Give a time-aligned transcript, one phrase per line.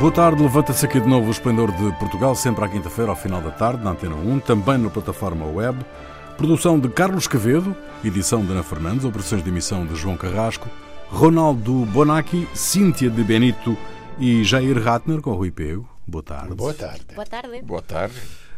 [0.00, 3.42] Boa tarde, levanta-se aqui de novo o Esplendor de Portugal, sempre à quinta-feira, ao final
[3.42, 5.76] da tarde, na Antena 1, também na plataforma web.
[6.36, 7.74] Produção de Carlos Quevedo,
[8.04, 10.68] edição de Ana Fernandes, operações de emissão de João Carrasco,
[11.08, 13.76] Ronaldo Bonacci, Cíntia de Benito
[14.20, 15.88] e Jair Ratner com Rui Pego.
[16.06, 16.54] Boa tarde.
[16.54, 17.04] Boa tarde.
[17.12, 17.62] Boa tarde.
[17.62, 18.14] Boa tarde.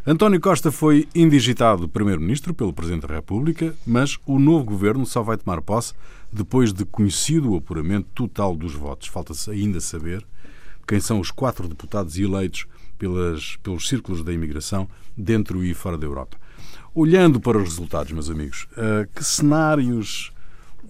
[0.07, 5.39] António Costa foi indigitado Primeiro-Ministro pelo Presidente da República, mas o novo governo só vai
[5.39, 5.95] tomar posse
[6.31, 9.09] depois de conhecido o apuramento total dos votos.
[9.09, 10.23] Falta-se ainda saber
[10.91, 12.67] quem são os quatro deputados eleitos
[12.99, 16.37] pelas, pelos círculos da imigração dentro e fora da Europa.
[16.93, 20.33] Olhando para os resultados, meus amigos, uh, que cenários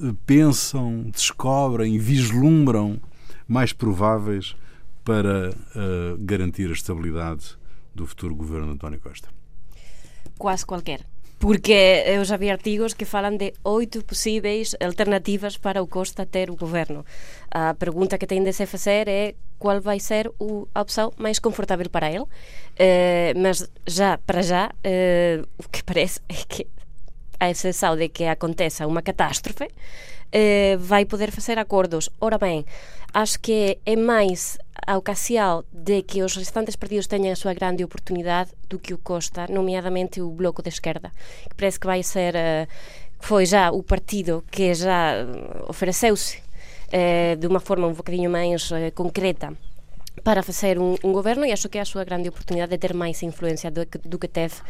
[0.00, 2.98] uh, pensam, descobrem, vislumbram
[3.46, 4.56] mais prováveis
[5.04, 7.59] para uh, garantir a estabilidade
[7.95, 9.28] do futuro governo de António Costa?
[10.38, 11.09] Quase qualquer.
[11.41, 16.51] Porque eu já vi artigos que falam de oito possíveis alternativas para o Costa ter
[16.51, 17.03] o governo.
[17.51, 21.38] A pergunta que tem de se fazer é qual vai ser o, a opção mais
[21.38, 22.27] confortável para ele.
[22.79, 26.66] Eh, mas já, para já, eh, o que parece é que,
[27.41, 29.66] a exceção de que aconteça uma catástrofe,
[30.30, 32.10] eh, vai poder fazer acordos.
[32.21, 32.66] Ora bem,
[33.15, 37.84] acho que é máis a ocasión de que os restantes partidos teñan a súa grande
[37.84, 41.12] oportunidade do que o Costa, nomeadamente o Bloco de Esquerda,
[41.48, 42.66] que parece que vai ser uh,
[43.20, 45.26] foi já o partido que já
[45.68, 46.38] ofereceu-se
[46.92, 49.52] uh, de uma forma um bocadinho máis uh, concreta
[50.23, 52.95] para facer un, un goberno e acho que é a súa grande oportunidade de ter
[52.95, 54.60] máis influencia do do que teve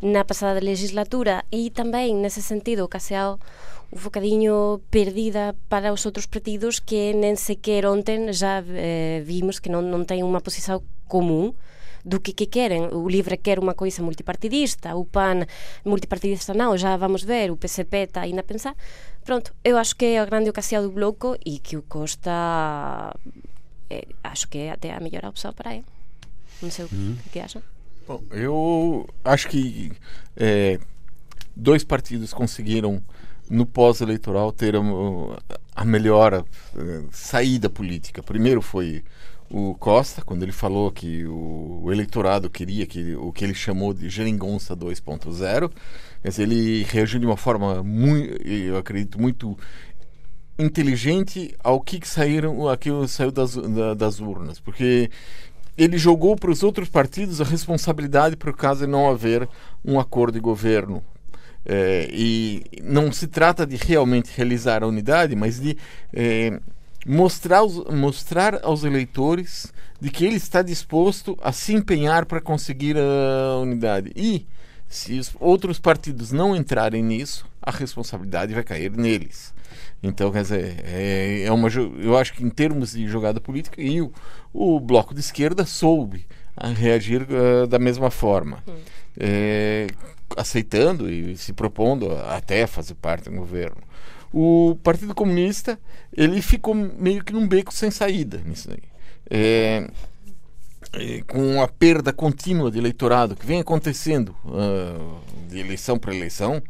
[0.00, 3.42] na pasada legislatura e tamén nese sentido ocaseado
[3.90, 9.68] un bocadinho perdida para os outros partidos que nem sequer ontem já eh, vimos que
[9.68, 11.58] non, non ten unha posición común
[12.04, 12.88] do que, que queren.
[12.92, 15.44] O LIVRE quer unha coisa multipartidista, o PAN
[15.84, 18.72] multipartidista non, já vamos ver, o PCP está aí na pensar.
[19.24, 23.12] Pronto, eu acho que é a grande ocasión do bloco e que o Costa
[23.90, 25.84] eh, acho que é até a melhor opção para ele.
[26.62, 27.16] Não sei uhum.
[27.26, 27.62] o que acham.
[28.06, 29.92] Bom, eu acho que
[30.36, 30.78] é,
[31.54, 33.02] dois partidos conseguiram
[33.48, 34.80] no pós-eleitoral ter a,
[35.74, 38.22] a melhor uh, saída política.
[38.22, 39.02] Primeiro foi
[39.50, 43.92] o Costa, quando ele falou que o, o eleitorado queria que o que ele chamou
[43.92, 45.70] de geringonça 2.0.
[46.38, 49.58] ele reagiu de uma forma muito, eu acredito, muito
[50.60, 55.10] inteligente ao que, que saíram, aquilo saiu das, da, das urnas, porque
[55.76, 59.48] ele jogou para os outros partidos a responsabilidade por caso de não haver
[59.84, 61.02] um acordo de governo
[61.64, 65.76] é, e não se trata de realmente realizar a unidade, mas de
[66.12, 66.58] é,
[67.06, 72.96] mostrar, os, mostrar aos eleitores de que ele está disposto a se empenhar para conseguir
[72.96, 74.10] a unidade.
[74.16, 74.46] E
[74.88, 79.52] se os outros partidos não entrarem nisso, a responsabilidade vai cair neles.
[80.02, 84.00] Então, quer dizer, é, é uma, eu acho que em termos de jogada política, e
[84.00, 84.12] o,
[84.52, 86.26] o bloco de esquerda soube
[86.74, 88.62] reagir uh, da mesma forma.
[88.66, 88.74] Hum.
[89.18, 89.86] É,
[90.36, 93.82] aceitando e se propondo até fazer parte do governo.
[94.32, 95.78] O Partido Comunista
[96.16, 98.82] ele ficou meio que num beco sem saída nisso aí.
[99.28, 99.90] É,
[100.92, 106.62] é, com a perda contínua de eleitorado que vem acontecendo uh, de eleição para eleição,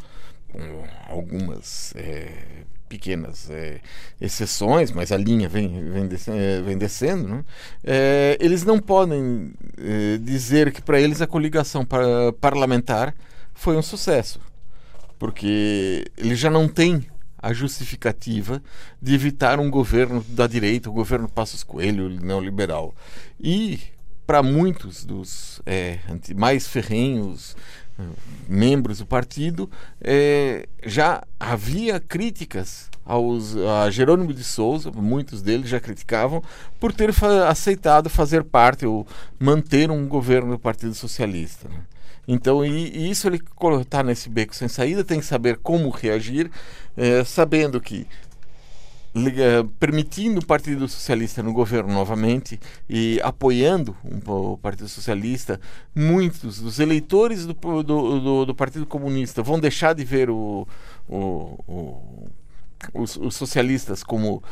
[0.51, 0.61] com
[1.09, 3.81] algumas é, pequenas é,
[4.21, 7.45] exceções, mas a linha vem, vem, descendo, é, vem descendo né?
[7.85, 12.03] é, eles não podem é, dizer que para eles a coligação par
[12.41, 13.15] parlamentar
[13.55, 14.41] foi um sucesso,
[15.21, 17.07] porque ele já não tem
[17.39, 18.61] a justificativa
[19.01, 22.95] de evitar um governo da direita, o governo Passos Coelho neoliberal.
[23.39, 23.79] E
[24.27, 25.99] para muitos dos é,
[26.37, 27.57] mais ferrenhos
[28.49, 35.81] membros do partido, é, já havia críticas aos, a Jerônimo de Souza, muitos deles já
[35.81, 36.43] criticavam,
[36.79, 39.07] por ter fa aceitado fazer parte ou
[39.39, 41.69] manter um governo do Partido Socialista.
[41.69, 41.81] Né?
[42.29, 43.41] Então, e, e isso ele
[43.81, 46.51] está nesse beco sem saída, tem que saber como reagir,
[46.97, 48.07] é, sabendo que
[49.79, 53.97] permitindo o Partido Socialista no governo novamente e apoiando
[54.27, 55.61] o Partido Socialista,
[55.95, 60.67] muitos dos eleitores do, do, do, do Partido Comunista vão deixar de ver o,
[61.09, 61.17] o,
[61.67, 62.29] o
[62.95, 64.43] os, os, socialistas como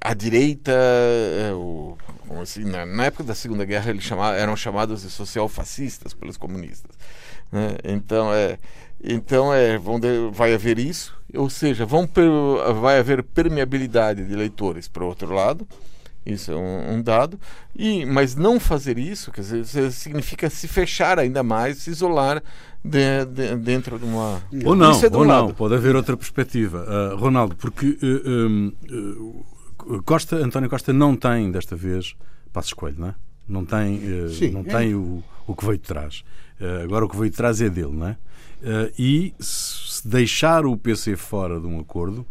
[0.00, 1.96] a direita, é, o,
[2.40, 6.96] assim, na, na, época da Segunda Guerra eles chamavam, eram chamados de social-fascistas pelos comunistas.
[7.50, 7.76] Né?
[7.84, 8.58] Então, é,
[9.02, 12.28] então é, vão de, vai haver isso, ou seja, vão per,
[12.80, 15.66] vai haver permeabilidade de eleitores para o outro lado,
[16.24, 17.40] isso é um, um, dado,
[17.74, 22.42] e, mas não fazer isso quer dizer, significa se fechar ainda mais, se isolar
[22.84, 24.42] de, de, dentro de uma.
[24.64, 26.84] Ou não, é ou não, pode haver outra perspectiva.
[26.86, 32.14] Uh, Ronaldo, porque uh, uh, Costa, António Costa não tem desta vez
[32.52, 33.14] passo escolho, não é?
[33.50, 34.64] não tem, uh, Sim, não é.
[34.64, 36.24] tem o, o que veio de trás.
[36.60, 38.16] Uh, agora o que veio de trás é dele, não é?
[38.62, 42.26] Uh, e se deixar o PC fora de um acordo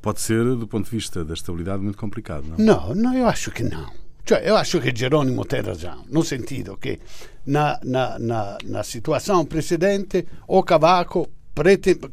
[0.00, 2.56] pode ser, do ponto de vista da estabilidade, muito complicado, não?
[2.58, 3.90] Não, não eu acho que não.
[4.26, 6.98] Cioè, io acho che Geronimo tem razão, no sentido che
[7.44, 11.28] na, na, na, na situação precedente o Cavaco,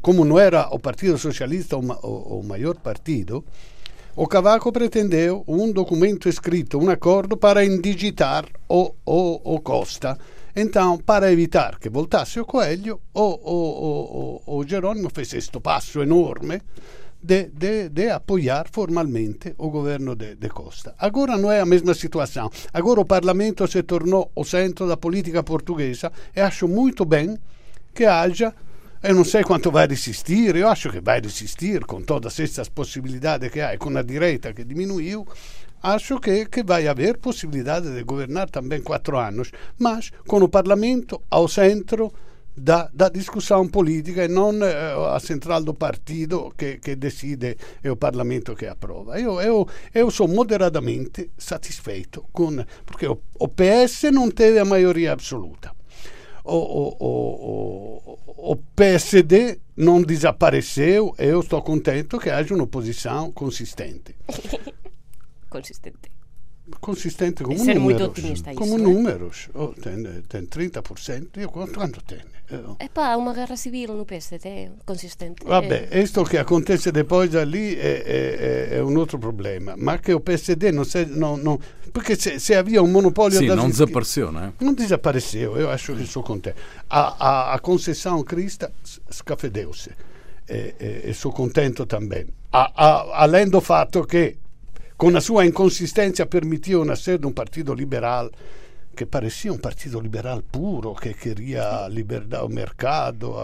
[0.02, 3.42] como não era o Partido Socialista o, o, o maior partido,
[4.14, 10.18] o Cavaco pretendeu um documento escrito, um acordo para indigitar o, o, o Costa.
[10.54, 16.60] Então, para evitar que voltasse o Coelho, o, o, o, o fez este passo enorme
[17.22, 20.94] de, apoiar formalmente o governo de, Costa.
[20.98, 22.50] Agora não é a mesma situação.
[22.72, 27.38] Agora o Parlamento se tornou o centro da política portuguesa e acho muito bem
[27.94, 28.52] que haja
[29.02, 33.50] eu não sei quanto vai resistir, eu acho que vai resistir com todas essas possibilidades
[33.50, 35.26] que há, com a direita que diminuiu,
[35.82, 41.22] acho que, que vai haver possibilidade de governar também quatro anos, mas com o Parlamento
[41.28, 42.12] ao centro
[42.54, 47.88] da, da, discussão política e não uh, a central do partido que, que, decide e
[47.88, 49.18] o Parlamento che approva.
[49.18, 55.14] Io, io, io sono moderatamente satisfeito con, perché o, o PS non teve a maioria
[55.14, 55.74] assoluta.
[56.44, 64.16] O, o, o, PSD non desapareceu e eu estou contento che haja un'opposição consistente.
[65.56, 66.08] consistente
[66.80, 67.82] consistente como números.
[67.82, 69.48] muito otimista como isso, números.
[69.54, 71.36] Oh, tem, tem 30%.
[71.36, 72.20] E quanto, quanto tem?
[72.78, 75.42] É pá, uma guerra civil no PSD, consistente.
[75.44, 75.86] Vabbè, é.
[75.88, 79.74] questo che acontece depois ali è, è, è, un altro problema.
[79.76, 81.58] Ma che o PSD não se, não, não
[81.92, 84.52] porque se, se havia um monopólio Sim, não desapareceu, não é?
[84.60, 86.56] Não desapareceu, eu acho que sou contente.
[86.90, 88.70] A, a, a concessão crista
[89.10, 89.90] scafedeu-se.
[90.48, 92.26] E, e, e sou contento também.
[92.52, 94.36] A, a, além do fato que
[95.02, 96.28] con la sua inconsistenza
[96.84, 98.30] nascer de um partido liberal
[98.94, 103.34] que parecia um partido liberal puro, que queria liberdade, o mercado,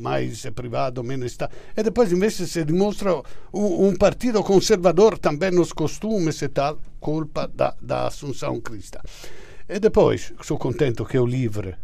[0.00, 1.52] mais privado, menos Estado.
[1.76, 3.20] E depois, invece, se dimostra
[3.52, 9.02] um, partido conservador também nos costumes e tal, colpa da, da Assunção Crista.
[9.68, 11.74] E depois, sou contente que o Livre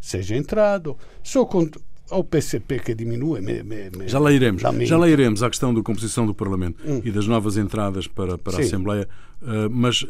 [0.00, 3.40] seja entrado, sou contente ao PCP que diminui.
[3.40, 4.62] Me, me, me já lá iremos.
[4.62, 7.00] Já lá iremos à questão da composição do Parlamento hum.
[7.04, 9.08] e das novas entradas para, para a Assembleia.
[9.42, 10.06] Uh, mas uh,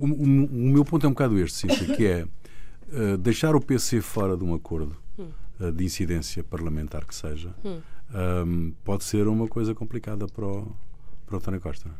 [0.00, 0.26] o, o,
[0.72, 4.44] meu ponto é um bocado este, Cíntia, que é uh, deixar o PC fora de
[4.44, 5.28] um acordo hum.
[5.72, 8.72] de incidência parlamentar que seja, hum.
[8.84, 10.76] pode ser uma coisa complicada para o,
[11.26, 11.90] para o António Costa.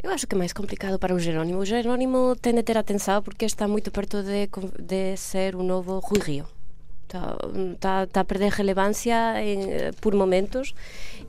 [0.00, 1.58] Eu acho que é mais complicado para o Jerónimo.
[1.58, 4.48] O Jerónimo tende a ter atenção porque está muito perto de,
[4.80, 6.57] de ser o novo Rui Rio.
[7.08, 7.36] está,
[7.72, 10.74] está, está a perder relevancia en, eh, por momentos.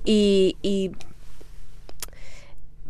[0.05, 0.91] E, e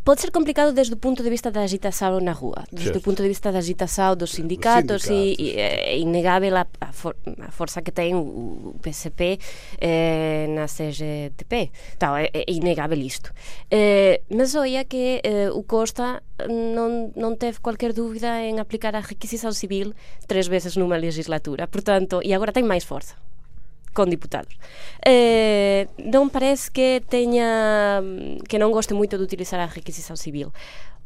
[0.10, 3.22] pode ser complicado desde o ponto de vista da agitação na rua, desde o ponto
[3.22, 5.40] de vista da agitação dos sindicatos, sindicatos.
[5.40, 9.38] e, e é inegável a, a, for, a, força que tem o, PCP
[9.80, 11.70] eh, na CGTP.
[11.96, 13.32] Então, é, é inegável isto.
[13.70, 19.02] Eh, mas olha que eh, o Costa não, não teve qualquer dúvida em aplicar a
[19.02, 19.94] requisição civil
[20.28, 21.68] três vezes numa legislatura.
[21.68, 23.14] Portanto, e agora tem mais força
[23.94, 24.54] con diputados.
[25.06, 28.02] Eh, non parece que teña
[28.48, 30.54] que non goste moito de utilizar a requisición civil.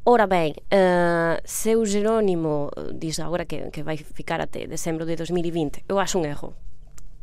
[0.05, 5.07] Ora ben, eh, uh, se o Jerónimo diz agora que, que vai ficar até decembro
[5.07, 6.53] de 2020, eu acho un erro.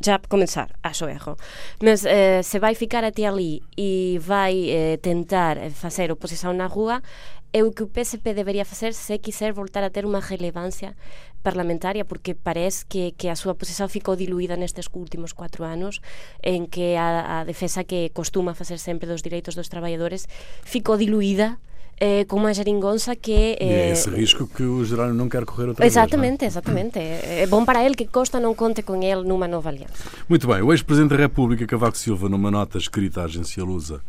[0.01, 1.37] Já para começar, acho erro.
[1.83, 6.73] Mas uh, eh, se vai ficar até ali e vai uh, tentar facer oposición na
[6.73, 7.05] rúa,
[7.53, 10.97] é o que o PSP debería facer se quiser voltar a ter unha relevancia
[11.43, 16.05] parlamentaria porque parece que, que a súa posición ficou diluída nestes últimos cuatro anos
[16.45, 20.29] en que a, a defesa que costuma facer sempre dos direitos dos traballadores
[20.63, 21.59] ficou diluída
[22.01, 23.57] eh, com uma geringonça que...
[23.61, 26.53] Eh, e é esse risco que o Geraldo não quer correr outra exatamente, vez.
[26.53, 27.43] Exatamente, exatamente.
[27.43, 30.03] É bom para ele que Costa não conte com ele numa nova aliança.
[30.27, 34.01] Muito bem, o ex-presidente da República, Cavaco Silva, numa nota escrita à agência Lusa,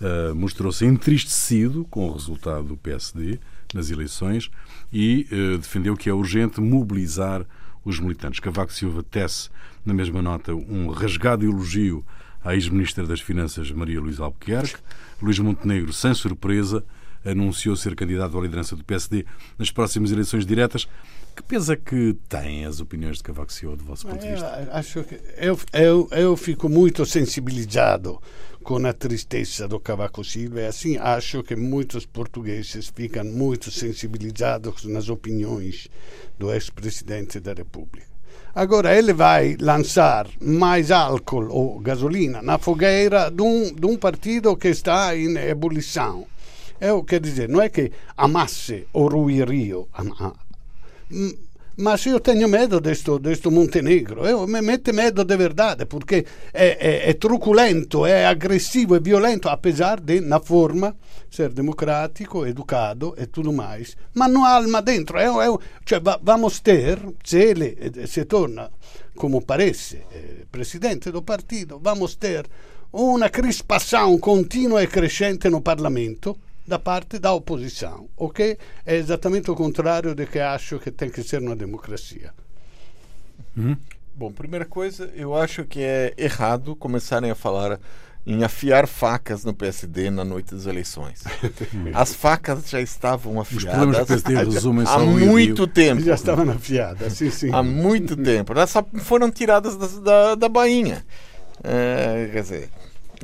[0.00, 3.40] uh, mostrou-se entristecido com o resultado do PSD
[3.74, 4.50] nas eleições
[4.92, 7.46] e uh, defendeu que é urgente mobilizar
[7.84, 8.40] os militantes.
[8.40, 9.50] Cavaco Silva tece,
[9.84, 12.04] na mesma nota, um rasgado elogio
[12.44, 14.76] à ex-ministra das Finanças, Maria Luísa Albuquerque.
[15.20, 16.84] Luís Montenegro, sem surpresa,
[17.24, 19.24] anunciou ser candidato à liderança do PSD
[19.58, 20.88] nas próximas eleições diretas.
[21.34, 24.46] Que peso é que têm as opiniões de Cavaco Silva, do vosso ponto de vista?
[24.46, 28.20] Eu, acho que eu, eu, eu fico muito sensibilizado
[28.62, 34.84] com a tristeza do Cavaco Silva e assim acho que muitos portugueses ficam muito sensibilizados
[34.84, 35.88] nas opiniões
[36.38, 38.06] do ex-presidente da República.
[38.54, 44.56] Agora ele vai lançar mais álcool ou gasolina na fogueira de um, de um partido
[44.56, 46.26] que está em ebulição.
[46.80, 49.88] Eu, quer dizer, não é que amasse o Rui Rio,
[51.76, 54.26] mas eu tenho medo deste, deste Montenegro.
[54.26, 59.48] Eu, me mete medo de verdade, porque é, é, é, truculento, é agressivo, é violento,
[59.48, 60.96] apesar de, na forma,
[61.30, 63.96] ser democrático, educado e tudo mais.
[64.14, 65.18] Mas não há alma dentro.
[65.18, 67.76] É, é, cioè, vamos ter, se ele
[68.06, 68.70] se torna,
[69.16, 72.46] como parece, eh, presidente do partido, vamos ter
[72.92, 79.50] uma crispação contínua e crescente no Parlamento da parte da oposição, o que é exatamente
[79.50, 82.32] o contrário do que acho que tem que ser uma democracia.
[83.56, 83.76] Uhum.
[84.14, 87.80] Bom, primeira coisa, eu acho que é errado começarem a falar
[88.24, 91.24] em afiar facas no PSD na noite das eleições.
[91.92, 94.22] As facas já estavam afiadas
[94.86, 96.02] há muito tempo.
[96.02, 97.50] Já estavam afiadas, sim, sim.
[97.52, 98.52] Há muito tempo.
[98.52, 101.04] Elas foram tiradas da, da, da bainha.
[101.64, 102.70] É, quer dizer,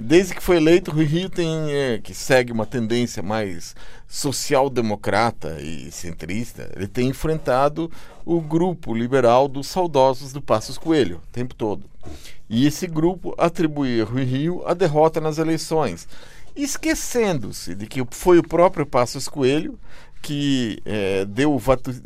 [0.00, 3.74] Desde que foi eleito, o Rio tem é, que segue uma tendência mais
[4.06, 6.70] social-democrata e centrista.
[6.76, 7.90] Ele tem enfrentado
[8.24, 11.84] o grupo liberal dos saudosos do Passos Coelho o tempo todo.
[12.48, 16.06] E esse grupo atribui ao Rio a derrota nas eleições,
[16.54, 19.78] esquecendo-se de que foi o próprio Passos Coelho
[20.22, 21.58] que é, deu o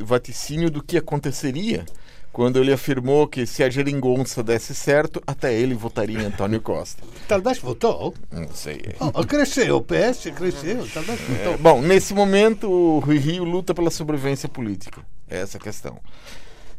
[0.04, 1.84] vaticínio do que aconteceria
[2.32, 7.02] quando ele afirmou que se a geringonça desse certo, até ele votaria em Antônio Costa.
[7.28, 8.14] Talvez votou?
[8.30, 8.80] Não sei.
[8.98, 11.52] Oh, cresceu, o PS cresceu, talvez é, votou.
[11.52, 15.02] É, bom, nesse momento o Rui Rio luta pela sobrevivência política.
[15.28, 15.98] É essa a questão.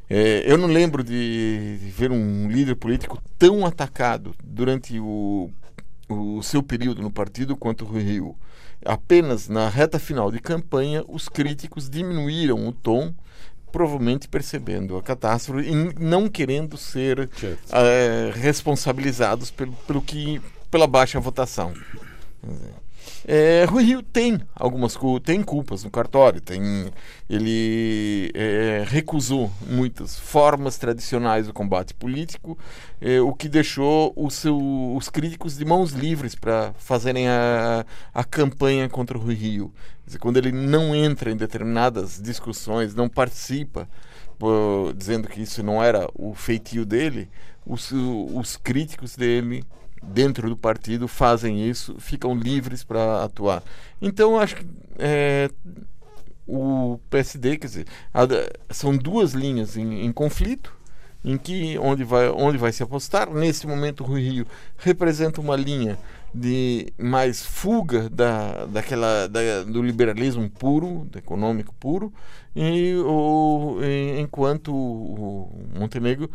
[0.10, 5.52] É, eu não lembro de, ver um líder político tão atacado durante o,
[6.10, 8.36] o seu período no partido quanto o Rui Rio.
[8.84, 13.14] Apenas na reta final de campanha, os críticos diminuíram o tom
[13.74, 17.28] provavelmente percebendo a catástrofe e não querendo ser
[17.72, 20.40] é, responsabilizados pelo, pelo que,
[20.70, 21.74] pela baixa votação.
[23.26, 26.92] É, Rui Rio tem algumas tem culpas no cartório, tem,
[27.30, 32.58] ele é, recusou muitas formas tradicionais do combate político,
[33.00, 34.58] é, o que deixou o seu,
[34.96, 39.74] os críticos de mãos livres para fazerem a, a campanha contra o Rui Rio.
[40.06, 43.88] Dizer, quando ele não entra em determinadas discussões, não participa,
[44.98, 47.30] dizendo que isso não era o feitio dele,
[47.66, 49.64] os, os críticos dele
[50.08, 53.64] dentro do partido fazem isso, ficam livres para atuar.
[54.02, 54.66] Então, acho que
[55.00, 55.50] é,
[56.48, 57.88] o PSD, quer dizer,
[58.70, 60.76] são duas linhas em, em, conflito,
[61.24, 63.30] em que onde vai, onde vai se apostar.
[63.30, 64.46] Nesse momento, o Rio
[64.78, 65.98] representa uma linha
[66.34, 72.12] de mais fuga da, daquela, da, do liberalismo puro, do econômico puro,
[72.56, 73.78] e o,
[74.20, 76.30] enquanto o Montenegro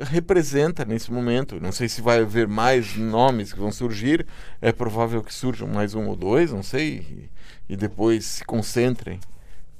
[0.00, 4.26] representa nesse momento, não sei se vai haver mais nomes que vão surgir,
[4.60, 7.30] é provável que surjam mais um ou dois, não sei,
[7.68, 9.20] e, e depois se concentrem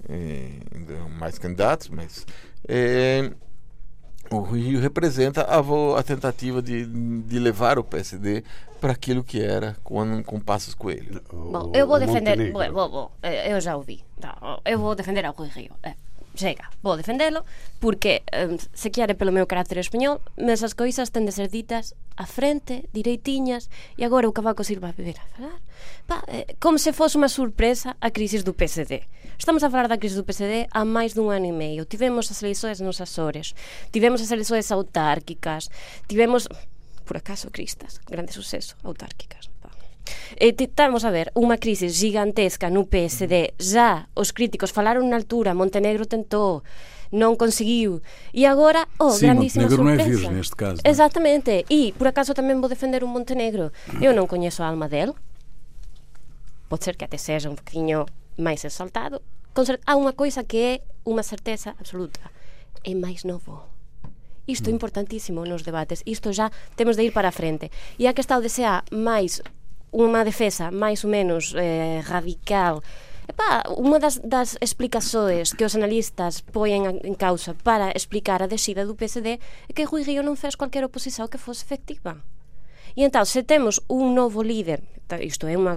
[0.09, 0.61] em
[1.19, 2.27] mais candidatos, mas
[2.67, 3.31] é,
[4.31, 8.45] o Rio representa a, a tentativa de, de levar o PSD
[8.81, 11.23] para aquilo que era com, com Passos Coelho.
[11.33, 12.53] Bom, eu vou defender.
[12.53, 14.05] Vou, vou, vou, eh, eu já ouvi.
[14.21, 15.75] Tá, eu vou defender ao Rui Rio.
[15.83, 15.95] É,
[16.39, 17.45] chega, vou defendê-lo
[17.81, 21.95] porque um, se quere pelo meu carácter español, mas as coisas ten de ser ditas
[22.17, 25.61] a frente, direitiñas, e agora o Cavaco Silva a beber a falar.
[26.07, 29.03] Pa, eh, como se fose unha sorpresa a crisis do PSD.
[29.39, 31.87] Estamos a falar da crise do PSD há máis dun ano e meio.
[31.87, 33.55] Tivemos as eleições nos Açores,
[33.95, 35.71] tivemos as eleições autárquicas,
[36.11, 36.49] tivemos
[37.09, 39.49] por acaso cristas, grande suceso, autárquicas.
[40.37, 43.57] E estamos eh, a ver unha crise gigantesca no PSD.
[43.57, 46.61] Já os críticos falaron na altura, Montenegro tentou,
[47.09, 48.05] non conseguiu.
[48.37, 50.29] E agora, oh, sí, grandísima Montenegro sorpresa.
[50.29, 50.79] non é neste caso.
[50.85, 50.89] Non?
[50.89, 51.53] Exactamente.
[51.73, 53.73] E, por acaso, tamén vou defender un Montenegro.
[53.97, 54.05] Mm.
[54.05, 55.17] Eu non coñezo a alma del.
[56.69, 58.05] Pode ser que até seja un poquinho
[58.37, 59.25] máis exaltado.
[59.57, 60.75] Há unha coisa que é
[61.09, 62.21] unha certeza absoluta.
[62.85, 63.78] É máis novo.
[64.49, 64.79] Isto é mm.
[64.81, 66.01] importantísimo nos debates.
[66.09, 67.69] Isto já temos de ir para a frente.
[68.01, 69.45] E a que está o desea máis
[69.93, 72.85] unha defesa máis ou menos eh, radical
[73.29, 78.89] Epa, unha das, das explicações que os analistas poen en causa para explicar a desida
[78.89, 82.25] do PSD é que Rui Río non fez cualquier oposición que fose efectiva.
[82.97, 84.81] E entón, se temos un novo líder,
[85.21, 85.77] isto é unha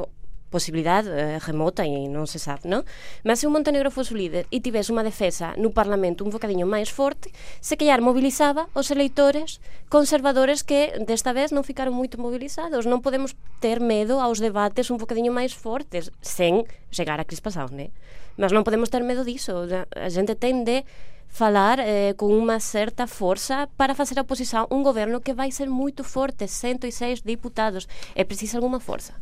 [0.51, 2.83] posibilidade eh, remota e non se sabe, non?
[3.23, 6.67] Mas se o Montenegro fosse o líder e tivese unha defesa no Parlamento un bocadinho
[6.67, 7.31] máis forte,
[7.63, 12.83] se callar mobilizaba os eleitores conservadores que desta vez non ficaron moito mobilizados.
[12.83, 17.95] Non podemos ter medo aos debates un bocadinho máis fortes sen chegar a crispação, né?
[18.35, 19.63] Mas non podemos ter medo diso.
[19.71, 20.83] A gente ten de
[21.31, 25.71] falar eh, con unha certa forza para facer a oposición un goberno que vai ser
[25.71, 27.87] moito forte, 106 diputados.
[28.19, 29.15] É precisa alguma forza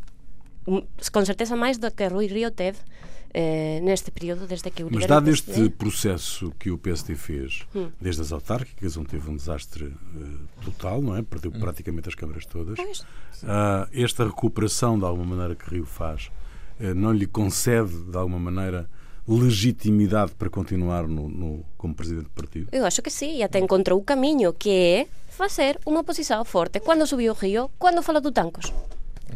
[0.66, 2.80] con certeza máis do que Rui Río teve
[3.34, 7.89] eh, neste período, desde que o Mas dado este processo que o PSD fez, hum.
[8.01, 11.22] desde as autárquicas, onde teve um desastre uh, total, não é?
[11.22, 11.60] Perdeu hum.
[11.60, 12.80] praticamente as câmaras todas.
[12.80, 16.32] Uh, esta recuperação, de alguma maneira, que Rio faz,
[16.80, 18.89] uh, não lhe concede, de alguma maneira,
[19.28, 22.70] legitimidade para continuar no, no, como presidente do partido?
[22.72, 26.80] Eu acho que sim, e até encontrou o caminho, que é fazer uma oposição forte.
[26.80, 28.74] Quando subiu o Rio, quando falou do Tancos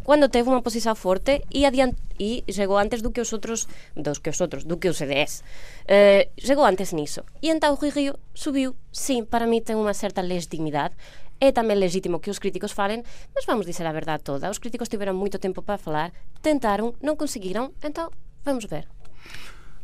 [0.02, 4.18] quando teve unha posición forte e adiant e chegou antes do que os outros dos
[4.18, 5.46] que os outros, do que o CDS
[5.86, 10.26] eh, chegou antes niso e entón o Río subiu, sim, para mí ten unha certa
[10.26, 10.98] legitimidade
[11.44, 13.04] é tamén legítimo que os críticos falen,
[13.36, 14.48] mas vamos dizer a verdade toda.
[14.48, 18.08] Os críticos tiveron moito tempo para falar, tentaron, non conseguiron, então
[18.48, 18.88] vamos ver.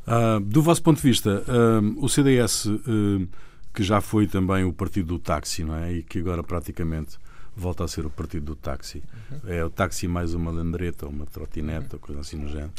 [0.08, 3.28] Uh, do vosso ponto de vista, uh, o CDS, uh,
[3.76, 6.00] que já foi também o partido do táxi, não é?
[6.00, 7.20] E que agora praticamente
[7.60, 9.04] volta a ser o partido do táxi.
[9.32, 9.54] Uhum.
[9.54, 12.02] É o táxi mais uma landreta, uma trotineta, uhum.
[12.02, 12.72] coisa assim no género.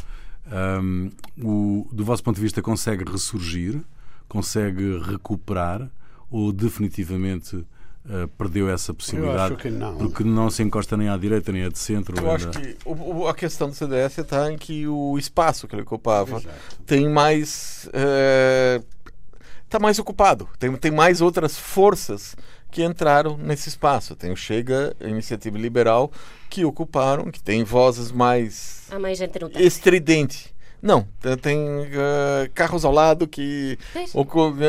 [0.83, 1.11] Um,
[1.41, 3.81] o, do vosso ponto de vista, consegue ressurgir?
[4.29, 5.89] Consegue recuperar?
[6.31, 9.71] Ou definitivamente uh, perdeu essa possibilidade?
[9.71, 9.97] Não.
[9.97, 12.17] Porque não se encosta nem à direita nem à de centro.
[12.19, 15.83] Eu acho que o, a questão do CDS está em que o espaço que ele
[15.83, 16.83] ocupava Exato.
[16.87, 17.87] tem mais.
[17.87, 22.37] Está eh, mais ocupado, tem, tem mais outras forças
[22.71, 24.15] que entraram nesse espaço.
[24.15, 26.11] Tem o Chega, a Iniciativa Liberal,
[26.49, 29.21] que ocuparam, que tem vozes mais, ah, mais
[29.57, 30.55] estridente.
[30.83, 31.07] Não,
[31.43, 33.79] tem uh, carros ao lado que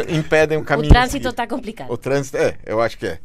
[0.09, 0.89] impedem o caminho.
[0.89, 1.89] O trânsito está complicado.
[1.89, 3.19] O trânsito, é, eu acho que é.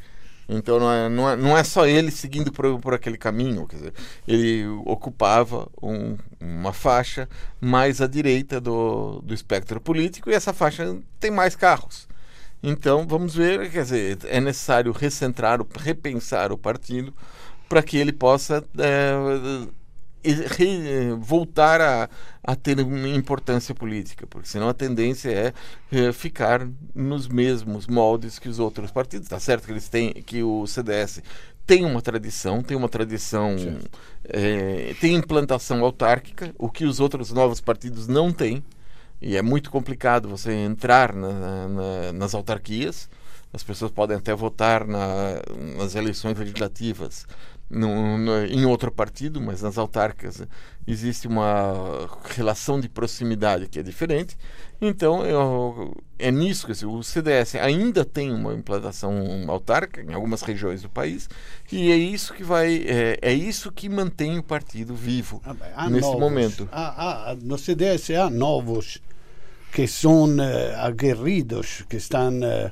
[0.48, 3.76] Então não é, não é, não é só ele seguindo por, por aquele caminho, quer
[3.76, 3.94] dizer,
[4.28, 7.28] ele ocupava um, uma faixa
[7.60, 12.06] mais à direita do, do espectro político e essa faixa tem mais carros.
[12.62, 17.12] Então, vamos ver, quer dizer, é necessário recentrar, repensar o partido
[17.68, 19.12] para que ele possa é,
[21.18, 22.08] voltar a,
[22.42, 25.52] a, ter uma importância política, porque senão a tendência é,
[25.92, 29.26] é, ficar nos mesmos moldes que os outros partidos.
[29.26, 31.22] Está certo que eles têm que o CDS
[31.66, 33.56] tem uma tradição, tem uma tradição,
[34.24, 38.62] é, tem implantação autárquica, o que os outros novos partidos não têm
[39.20, 43.08] e é muito complicado você entrar na, na, nas autarquias.
[43.52, 45.40] As pessoas podem até votar na,
[45.76, 47.26] nas eleições legislativas
[47.68, 50.42] no, no, em outro partido, mas nas autárquicas
[50.86, 54.36] existe uma relação de proximidade que é diferente.
[54.80, 60.82] Então, eu, é nisso que o CDS ainda tem uma implantação autárquica em algumas regiões
[60.82, 61.28] do país
[61.72, 65.40] e é isso que vai é, é isso que mantém o partido vivo
[65.74, 66.68] ah, nesse novos, momento.
[66.70, 69.00] Há, há, no CDS há novos
[69.72, 70.40] que são uh,
[70.78, 72.70] aguerridos, que estão uh,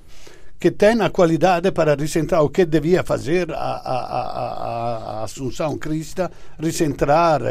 [0.65, 5.77] que tem a qualidade para recentrar o que devia fazer a, a, a, a Assunção
[5.77, 7.43] Crista, recentrar,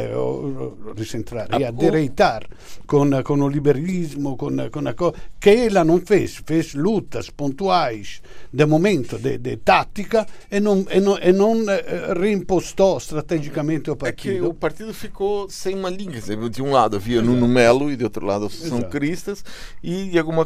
[0.97, 2.43] recentrar e adereitar
[2.87, 8.19] com, com o liberalismo, com, com a coisa que ela não fez, fez lutas pontuais
[8.51, 13.95] de momento, de, de tática e não, e não, e não eh, reimpostou estrategicamente o
[13.95, 14.31] partido.
[14.31, 17.29] É que o partido ficou sem uma linha, de um lado havia Exato.
[17.29, 19.45] Nuno Melo e de outro lado Assunção Cristas
[19.83, 20.43] e de alguma,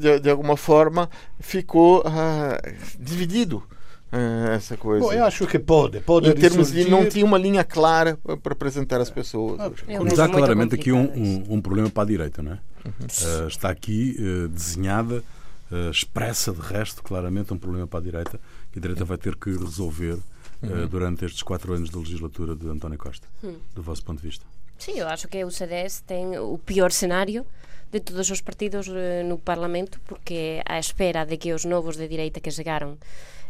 [0.00, 2.60] de, de alguma forma ficou ah,
[2.98, 3.62] dividido
[4.10, 5.04] ah, essa coisa.
[5.04, 6.00] Bom, eu acho que pode.
[6.00, 9.60] pode em termos de não tinha uma linha clara para apresentar as pessoas.
[9.60, 9.70] Ah,
[10.02, 12.58] Mas há claramente aqui um, um, um, problema para a direita, não é?
[12.84, 13.44] Uhum.
[13.44, 15.22] Uh, está aqui uh, desenhada,
[15.70, 18.40] uh, expressa de resto, claramente um problema para a direita
[18.72, 20.18] que a direita vai ter que resolver
[20.62, 20.86] uhum.
[20.86, 23.56] durante estes quatro anos de legislatura de António Costa, uhum.
[23.74, 24.44] do vosso ponto de vista.
[24.78, 27.44] Sim, eu acho que o CDS tem o pior cenário
[27.92, 32.40] de todos os partidos no Parlamento, porque à espera de que os novos de direita
[32.40, 32.98] que chegaram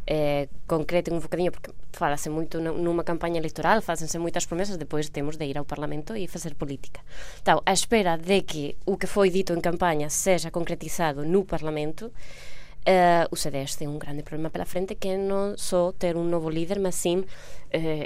[0.08, 5.36] eh, concreten un bocadinho porque falase moito nunha campaña electoral facense moitas promesas, depois temos
[5.36, 7.04] de ir ao Parlamento e facer política.
[7.44, 12.08] Então, a espera de que o que foi dito en campaña seja concretizado no Parlamento
[12.88, 16.24] Uh, o CDS tem um grande problema pela frente que é não só ter um
[16.24, 17.24] novo líder, mas sim uh,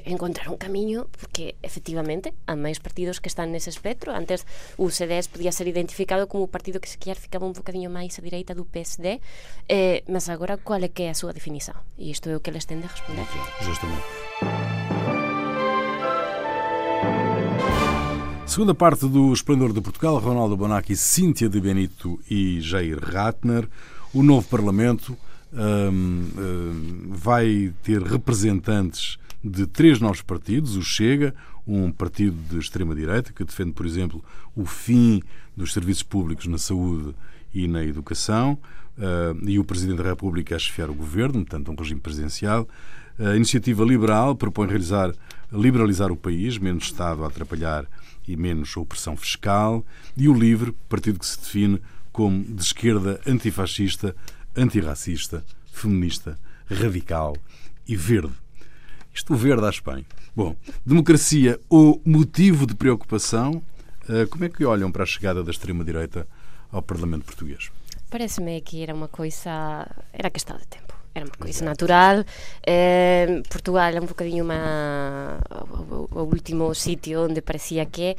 [0.04, 4.10] encontrar um caminho, porque efetivamente há mais partidos que estão nesse espectro.
[4.10, 4.44] Antes
[4.76, 8.22] o CDS podia ser identificado como o partido que sequer ficava um bocadinho mais à
[8.22, 9.20] direita do PSD, uh,
[9.68, 11.76] eh, mas agora qual é que é a sua definição?
[11.96, 13.24] E isto é o que eles têm de responder.
[13.60, 14.02] Justamente.
[18.48, 23.68] Segunda parte do Esplendor de Portugal, Ronaldo Bonacci, Cíntia de Benito e Jair Ratner.
[24.14, 25.16] O novo Parlamento
[25.52, 31.34] um, um, vai ter representantes de três novos partidos: o Chega,
[31.66, 34.22] um partido de extrema-direita que defende, por exemplo,
[34.54, 35.22] o fim
[35.56, 37.14] dos serviços públicos na saúde
[37.54, 38.58] e na educação,
[38.98, 42.68] uh, e o Presidente da República a chefiar o governo, portanto, um regime presidencial.
[43.18, 45.12] A iniciativa liberal propõe realizar,
[45.52, 47.86] liberalizar o país, menos Estado a atrapalhar
[48.26, 49.84] e menos opressão fiscal.
[50.16, 51.80] E o LIVRE, partido que se define
[52.12, 54.14] como de esquerda antifascista,
[54.56, 57.36] antirracista, feminista, radical
[57.88, 58.34] e verde.
[59.12, 60.04] Isto o verde à Espanha.
[60.34, 63.62] Bom, democracia ou motivo de preocupação,
[64.08, 66.26] eh, como é que olham para a chegada da extrema-direita
[66.70, 67.70] ao Parlamento português?
[68.10, 69.86] Parece-me que era uma coisa.
[70.12, 70.91] Era questão de tempo.
[71.14, 72.24] Era uma coisa natural.
[72.66, 75.38] Eh, Portugal é um bocadinho uma,
[75.90, 78.16] o, o, último sítio onde parecia que.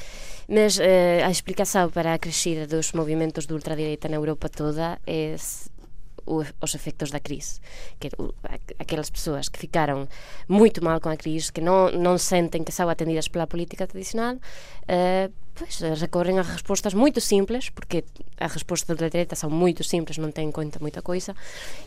[0.47, 5.36] Mas eh, a explicação para a crescida dos movimentos de ultradireita na Europa toda é
[6.25, 7.60] os efectos da crise.
[7.99, 8.10] Que,
[8.79, 10.08] aquelas pessoas que ficaram
[10.47, 14.36] muito mal com a crise, que não, não sentem que são atendidas pela política tradicional,
[14.36, 18.09] uh, Pois, eh, recorren a respostas moito simples, porque
[18.41, 21.37] as respostas da treta son moito simples, non ten en conta moita coisa,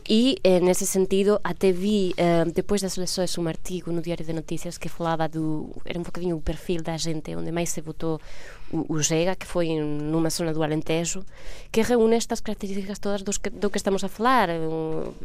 [0.07, 4.39] e eh, nese sentido até vi, eh, depois das lesões, un artigo no Diario de
[4.39, 8.23] Noticias que falaba do, era un bocadinho o perfil da gente onde máis se votou
[8.71, 11.27] o, o Xega, que foi numa zona do Alentejo,
[11.75, 14.63] que reúne estas características todas dos que, do que estamos a falar, eh,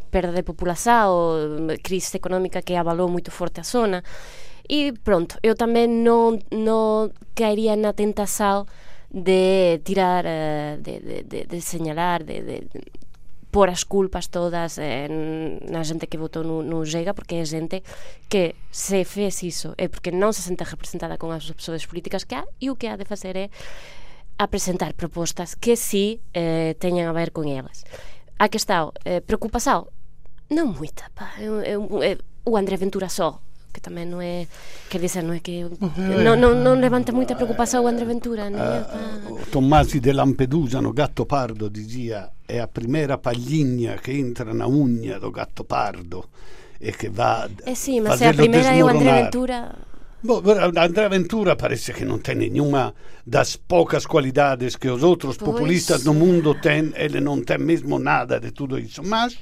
[0.10, 4.02] perda de população, crise económica que abalou moito forte a zona,
[4.70, 8.66] E pronto, eu tamén non, non caería na tentação
[9.12, 12.80] de tirar, eh, de, de, de, de señalar, de, de, de
[13.52, 15.12] por as culpas todas eh,
[15.68, 17.84] na xente que votou no, no Xega porque é xente
[18.32, 22.40] que se fez iso é porque non se sente representada con as opções políticas que
[22.40, 23.52] há e o que há de facer é
[24.40, 27.84] apresentar propostas que sí eh, teñan a ver con elas
[28.40, 29.86] a que está, eh, preocupação?
[30.50, 31.38] Non moita, pá.
[31.38, 32.18] Eu, eh, eu, eh, eu,
[32.50, 33.38] o André Ventura só
[33.72, 34.46] que tamén non é
[34.92, 39.40] quer dizer, non é que non, non, non levanta moita preocupação o André Ventura uh,
[39.50, 45.18] Tommasi de Lampedusa no Gatto Pardo dizia è a primeira palhinha che entra na unha
[45.18, 46.30] do gatto pardo
[46.78, 49.90] e che va eh sì, ma se a primeira é o André Ventura
[50.24, 52.94] Bom, André Ventura parece que não tem nenhuma
[53.26, 55.50] das poucas qualidades que os outros pois.
[55.50, 56.94] populistas no mundo têm.
[56.96, 59.02] Ele não tem mesmo nada de tudo isso.
[59.04, 59.36] Mas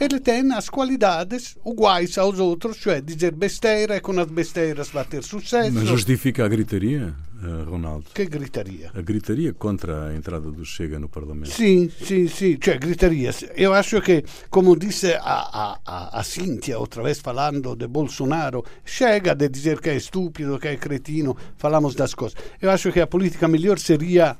[0.00, 5.04] ele tem as qualidades iguais aos outros, cioè dizer besteira e com as besteiras vai
[5.04, 5.72] ter sucesso.
[5.72, 8.06] Mas justifica a gritaria, eh, Ronaldo?
[8.12, 8.90] Que gritaria?
[8.94, 11.50] A gritaria contra a entrada do Chega no Parlamento.
[11.50, 13.30] Sim, sim, sim, cioè gritaria.
[13.54, 19.34] Eu acho que, como disse a, a, a Cíntia outra vez falando de Bolsonaro, chega
[19.34, 22.36] de dizer que é estúpido, que é cretino, falamos das coisas.
[22.60, 24.36] Eu acho que a política melhor seria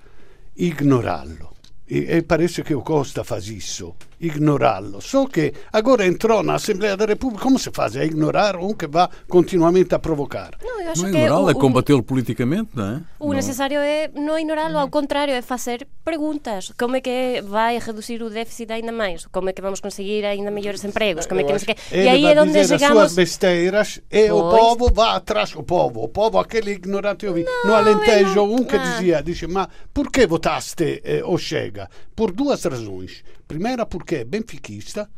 [0.57, 1.55] ignorá-lo
[1.87, 5.01] e, e parece que o Costa faz isso, ignorá-lo.
[5.01, 7.97] Só que agora entrou na Assembleia da República, como se faz?
[7.97, 10.53] É ignorar um que vai continuamente a provocar.
[10.63, 13.03] Não, eu acho não é ignorá-lo, é combatê-lo politicamente, não é?
[13.19, 13.35] O não.
[13.35, 16.73] necessário é não ignorá-lo, ao contrário, é fazer perguntas.
[16.79, 19.27] Como é que vai reduzir o déficit ainda mais?
[19.27, 21.27] Como é que vamos conseguir ainda melhores empregos?
[21.27, 22.83] Como é que não sei E aí é onde chegamos...
[22.83, 24.31] as suas besteiras e pois.
[24.31, 25.55] o povo vai atrás.
[25.55, 27.45] O povo, o povo, aquele ignorante eu vi.
[27.45, 28.55] Não, no Alentejo, não...
[28.55, 29.69] um que dizia, dice, ma
[30.13, 31.89] que votaste eh, o Chega?
[32.15, 33.25] Por duas razões.
[33.47, 35.09] Primeira, porque é benfiquista.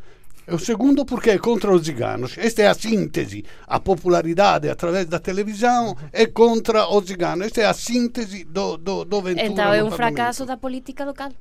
[0.49, 2.39] E o segundo porque é contra os ciganos.
[2.39, 3.45] Esta é a síntese.
[3.67, 7.47] A popularidade através da televisão é contra os ciganos.
[7.47, 9.47] Esta é a síntese do, do, do Ventura.
[9.47, 11.33] Então é um fracasso da política local.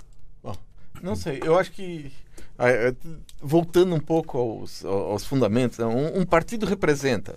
[0.42, 0.56] Bom,
[1.04, 2.12] não sei, eu acho que
[3.42, 7.36] voltando um pouco aos, aos fundamentos, né, um, um partido representa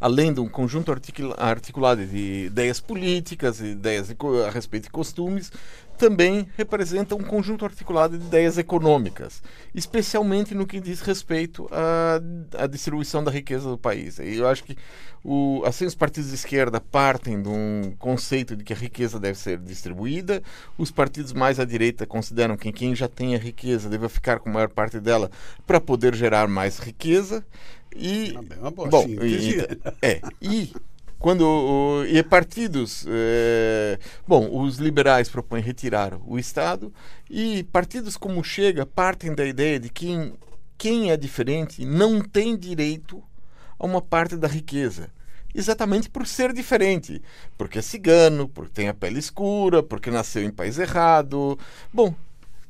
[0.00, 0.90] além de um conjunto
[1.36, 4.10] articulado de ideias políticas, ideias
[4.46, 5.52] a respeito de costumes,
[6.00, 9.42] também representa um conjunto articulado de ideias econômicas,
[9.74, 14.18] especialmente no que diz respeito à, à distribuição da riqueza do país.
[14.18, 14.78] E eu acho que
[15.22, 19.38] o, assim os partidos de esquerda partem de um conceito de que a riqueza deve
[19.38, 20.42] ser distribuída,
[20.78, 24.48] os partidos mais à direita consideram que quem já tem a riqueza deve ficar com
[24.48, 25.30] a maior parte dela
[25.66, 27.44] para poder gerar mais riqueza.
[27.94, 28.32] E,
[28.88, 29.58] bom, e,
[30.00, 30.72] é, e
[31.20, 36.92] quando e partidos é, bom os liberais propõem retirar o Estado
[37.28, 40.34] e partidos como Chega partem da ideia de que quem,
[40.78, 43.22] quem é diferente não tem direito
[43.78, 45.10] a uma parte da riqueza
[45.54, 47.22] exatamente por ser diferente
[47.58, 51.58] porque é cigano porque tem a pele escura porque nasceu em país errado
[51.92, 52.14] bom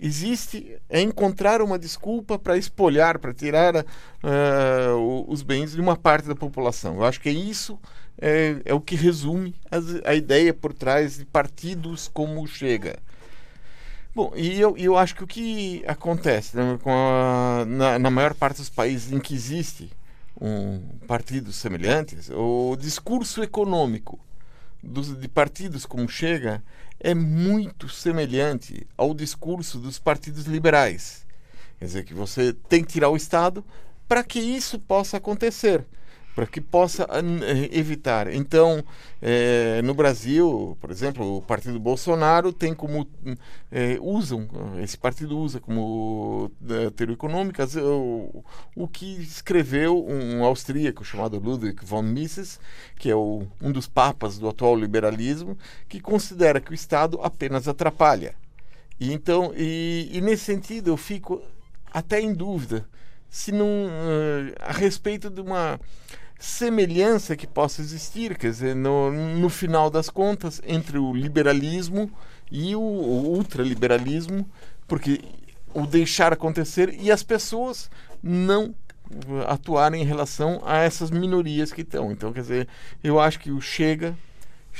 [0.00, 6.26] existe é encontrar uma desculpa para espolhar, para tirar uh, os bens de uma parte
[6.26, 6.96] da população.
[6.96, 7.78] Eu acho que é isso
[8.18, 12.98] é, é o que resume a, a, ideia por trás de partidos como Chega.
[14.14, 18.34] Bom, e eu, eu acho que o que acontece né, com a, na, na maior
[18.34, 19.90] parte dos países em que existe
[20.40, 24.18] um partidos semelhantes, o discurso econômico
[24.82, 26.62] dos, de partidos como Chega
[26.98, 31.26] é muito semelhante ao discurso dos partidos liberais.
[31.78, 33.64] Quer dizer, que você tem que tirar o Estado
[34.06, 35.84] para que isso possa acontecer.
[36.34, 37.06] Para que possa
[37.42, 38.32] eh, evitar.
[38.32, 38.84] Então,
[39.20, 43.06] é, no Brasil, por exemplo, o partido Bolsonaro tem como
[43.70, 44.48] é, usam
[44.82, 46.50] esse partido usa como
[46.96, 52.60] teoria econômica o, o que escreveu um austríaco chamado Ludwig von Mises,
[52.96, 55.56] que é o, um dos papas do atual liberalismo,
[55.88, 58.34] que considera que o Estado apenas atrapalha.
[58.98, 61.42] E então, e, e nesse sentido, eu fico
[61.92, 62.86] até em dúvida
[63.30, 65.80] se não uh, a respeito de uma
[66.38, 72.10] semelhança que possa existir, quer dizer, no, no final das contas, entre o liberalismo
[72.50, 74.48] e o, o ultraliberalismo,
[74.88, 75.20] porque
[75.72, 77.88] o deixar acontecer e as pessoas
[78.22, 78.74] não
[79.46, 82.10] atuarem em relação a essas minorias que estão.
[82.10, 82.68] Então, quer dizer,
[83.02, 84.16] eu acho que o Chega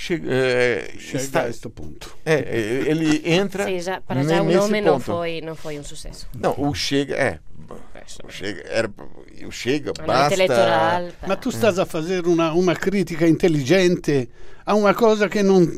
[0.01, 2.17] chega, é, chega está, a este ponto.
[2.25, 2.39] É,
[2.87, 3.67] ele entra.
[3.67, 6.27] Sim, já, para já o nome não foi, não foi um sucesso.
[6.35, 7.39] Não, o Chega é.
[8.25, 8.91] O Chega, era,
[9.47, 10.35] o Chega basta.
[10.35, 14.29] Eleitoral, Ma tu estás a fazer uma, uma crítica inteligente
[14.65, 15.71] a uma coisa que não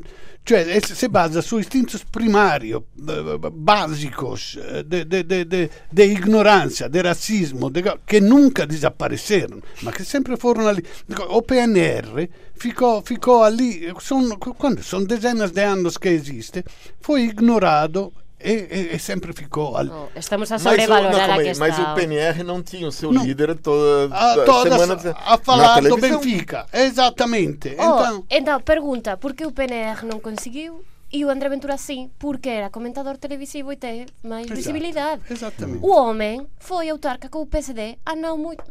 [0.45, 7.71] cioè se basa su istintos primarios, básicos de, de, de, de, de ignorancia, de racismo,
[7.71, 10.85] de, che nunca desapareceram, ma che sempre furono lì.
[11.29, 16.65] O PNR ficò, ficò lì, sono, quando sono decine di anni che esiste,
[16.99, 18.13] fu ignorato
[18.45, 19.91] e, e, e, sempre ficou ali.
[19.91, 23.25] Oh, estamos a sobrevalorar mas, o, não, mas o PNR não tinha o seu não.
[23.25, 26.67] líder toda, a, toda semana a falar do Benfica.
[26.73, 27.77] Exatamente.
[27.79, 28.25] Oh, então...
[28.31, 32.71] então, pergunta, por que o PNR não conseguiu e o André Ventura sim, porque era
[32.71, 34.57] comentador televisivo e teve mais Exato.
[34.57, 35.23] visibilidade.
[35.31, 35.85] Exatamente.
[35.85, 38.65] O homem foi autarca com o PSD há não muito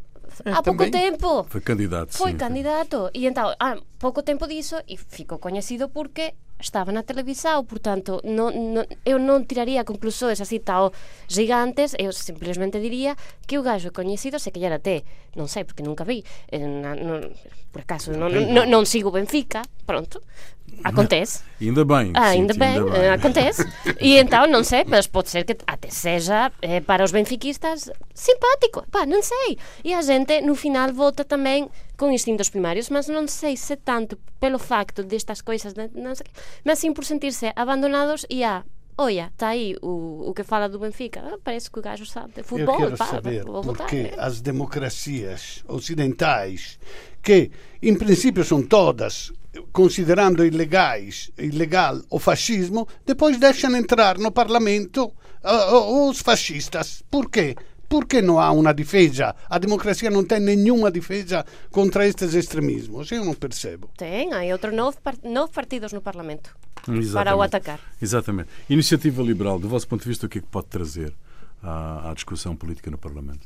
[0.46, 1.46] é, há pouco tempo.
[1.50, 2.16] Foi candidato.
[2.16, 3.10] Foi sim, candidato.
[3.14, 8.54] E então, há pouco tempo disso, e ficou conhecido porque estaba na televisao, portanto, non,
[8.72, 10.94] non, eu non tiraría conclusões así ao
[11.28, 13.18] gigantes, eu simplemente diría
[13.50, 15.04] que o gajo coñecido se callar até,
[15.36, 17.34] non sei, porque nunca vi, eh, na, non,
[17.74, 20.22] por acaso, non, non, non sigo Benfica, pronto,
[20.84, 21.44] acontece.
[21.60, 22.12] Ainda bem.
[22.16, 23.66] Ah, ainda, bem, ainda bem, acontece.
[24.00, 28.86] E então, non sei, mas pode ser que até seja eh, para os benfiquistas simpático,
[28.90, 29.58] pá, non sei.
[29.84, 34.18] E a gente no final vota tamén com instintos primários, mas não sei se tanto
[34.40, 36.28] pelo facto destas coisas, não sei,
[36.66, 38.66] mas sim por sentir-se abandonados e a
[38.98, 41.22] olha, está aí o, o que fala do Benfica.
[41.26, 42.76] Ah, parece que o gajo sabe de futebol.
[42.76, 46.80] Eu quero pá, saber porque as democracias ocidentais,
[47.22, 49.34] que em princípio são todas
[49.72, 57.04] considerando ilegais, ilegal o fascismo, depois deixam entrar no parlamento uh, os fascistas.
[57.10, 57.56] Por quê?
[57.90, 59.36] Porque não há uma defesa?
[59.50, 63.12] A democracia não tem nenhuma defesa contra estes extremismos.
[63.12, 63.90] Eu não percebo.
[63.98, 66.56] Tem, há outros nove, nove partidos no Parlamento
[66.88, 67.12] Exatamente.
[67.12, 67.80] para o atacar.
[68.02, 68.50] Exatamente.
[68.70, 71.14] Iniciativa Liberal, do vosso ponto de vista, o que é que pode trazer
[71.62, 73.46] à, à discussão política no Parlamento?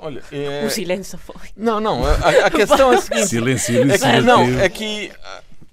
[0.00, 0.64] Olha, é...
[0.66, 1.48] O silêncio foi.
[1.56, 2.04] Não, não.
[2.04, 3.28] A, a questão é a seguinte.
[3.28, 5.12] Silêncio é que, Não, é que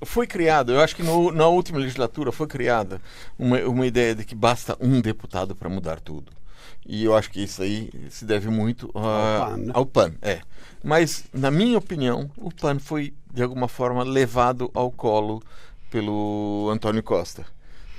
[0.06, 3.02] foi criado, eu acho que no, na última legislatura foi criada
[3.38, 6.32] uma, uma ideia de que basta um deputado para mudar tudo.
[6.86, 9.72] E eu acho que isso aí se deve muito uh, ao, PAN, né?
[9.74, 10.14] ao PAN.
[10.22, 10.40] É.
[10.84, 15.44] Mas, na minha opinião, o PAN foi, de alguma forma, levado ao colo
[15.90, 17.46] pelo Antônio Costa.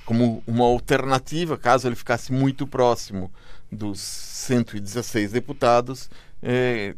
[0.06, 3.30] Como uma alternativa, caso ele ficasse muito próximo
[3.70, 6.10] dos 116 deputados,
[6.42, 6.94] é,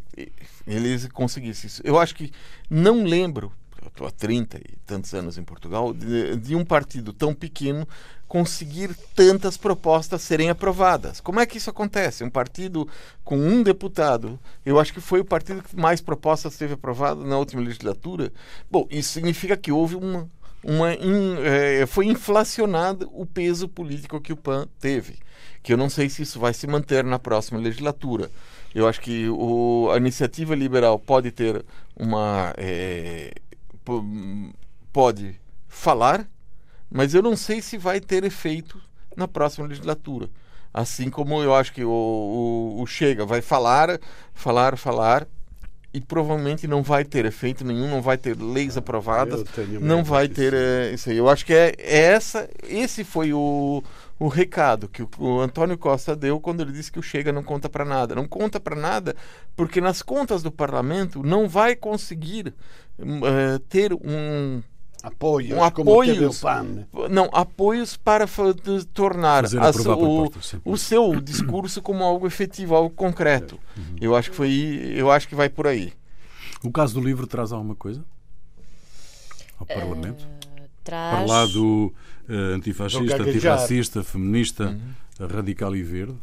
[0.66, 1.82] eles conseguissem isso.
[1.84, 2.30] Eu acho que
[2.68, 3.52] não lembro,
[3.86, 7.86] estou há 30 e tantos anos em Portugal, de, de, um partido tão pequeno
[8.28, 11.20] conseguir tantas propostas serem aprovadas.
[11.20, 12.22] Como é que isso acontece?
[12.22, 12.88] Um partido
[13.24, 17.36] com um deputado, eu acho que foi o partido que mais propostas teve aprovado na
[17.36, 18.32] última legislatura.
[18.70, 20.30] Bom, isso significa que houve uma.
[20.62, 25.18] Uma in, é, foi inflacionado o peso político que o PAN teve.
[25.62, 28.30] Que eu não sei se isso vai se manter na próxima legislatura.
[28.74, 31.64] Eu acho que o, a iniciativa liberal pode ter
[31.96, 32.54] uma.
[32.56, 33.32] É,
[34.92, 36.28] pode falar
[36.90, 38.80] mas eu não sei se vai ter efeito
[39.16, 40.28] na próxima legislatura.
[40.74, 44.00] Assim como eu acho que o, o, o Chega vai falar,
[44.34, 45.26] falar, falar,
[45.92, 49.44] e provavelmente não vai ter efeito nenhum, não vai ter leis aprovadas,
[49.80, 51.16] não vai ter é, isso aí.
[51.16, 53.82] Eu acho que é, é, essa, esse foi o,
[54.18, 57.42] o recado que o, o, Antônio Costa deu quando ele disse que o Chega não
[57.42, 58.14] conta para nada.
[58.14, 59.16] Não conta para nada
[59.56, 62.54] porque nas contas do parlamento não vai conseguir
[62.98, 64.62] uh, ter um
[65.02, 66.42] apoios, um apoios,
[67.10, 68.26] não apoios para
[68.92, 69.52] tornar as,
[69.86, 70.30] o,
[70.64, 73.58] o seu discurso como algo efetivo, algo concreto.
[73.76, 73.96] Uhum.
[74.00, 75.92] Eu acho que foi, eu acho que vai por aí.
[76.62, 78.04] O caso do livro traz alguma coisa
[79.58, 80.26] ao uh, Parlamento?
[80.84, 81.16] Traz...
[81.16, 81.92] Para lá do
[82.28, 84.64] uh, antifascista, antirracista, feminista,
[85.20, 85.26] uhum.
[85.26, 86.16] radical e verde?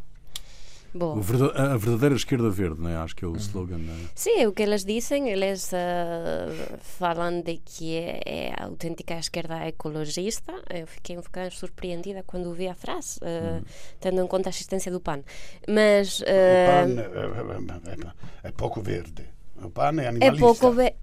[0.93, 1.19] Bom.
[1.55, 2.95] A verdadeira esquerda verde, não é?
[2.95, 3.77] acho que é o slogan.
[3.77, 3.97] Não é?
[4.15, 5.29] Sim, é o que eles dizem.
[5.29, 10.53] Eles uh, falam de que é, é, a autêntica esquerda ecologista.
[10.69, 13.63] Eu fiquei um bocado surpreendida quando vi a frase, uh, hum.
[13.99, 15.21] tendo em conta a existência do PAN.
[15.67, 16.21] Mas.
[16.21, 18.11] Uh, o PAN
[18.43, 19.25] é, é, pouco verde.
[19.61, 20.25] O PAN é animalista.
[20.25, 20.93] É pouco, ve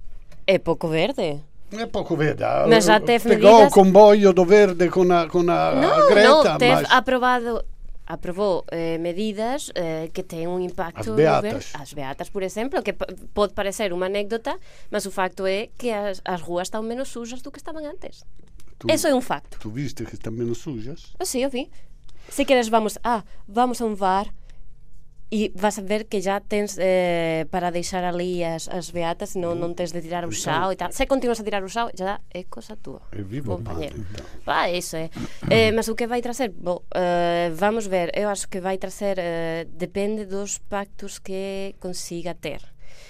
[0.47, 1.41] é pouco verde.
[1.73, 2.43] É pouco verde.
[2.69, 3.73] Mas já teve Pegou medidas...
[3.73, 6.29] o comboio do verde com a, com a não, Greta.
[6.29, 6.91] Não, teve mas...
[6.91, 7.65] aprovado
[8.07, 11.73] aprovou eh, medidas eh, que têm um impacto as beatas.
[11.75, 14.59] as beatas, por exemplo, que pode parecer uma anécdota,
[14.91, 18.25] mas o facto é que as, as ruas estão menos sujas do que estavam antes.
[18.79, 19.59] Tu, Isso é um facto.
[19.59, 21.15] Tu viste que estão menos sujas?
[21.19, 21.71] Ah, sim, eu vi.
[22.29, 24.33] Se queres, vamos, ah, vamos a um VAR
[25.35, 29.59] e vas a ver que já tens eh, para deixar ali as, as beatas, non,
[29.59, 30.95] non tens de tirar o xao e tal.
[30.95, 33.03] Se continuas a tirar o xao, já é cosa túa.
[33.11, 33.99] É vivo compañero.
[34.47, 35.11] Va, eso é.
[35.51, 36.55] Eh, mas o que vai trazer?
[36.55, 42.39] Bo, eh, vamos ver, eu acho que vai trazer eh, depende dos pactos que consiga
[42.39, 42.63] ter.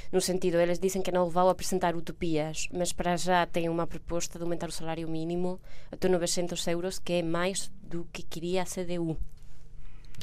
[0.08, 4.40] No sentido, eles dicen que non vão apresentar utopías, mas para já tem unha proposta
[4.40, 5.60] de aumentar o salario mínimo
[5.92, 9.20] até 900 euros, que é máis do que quería a CDU.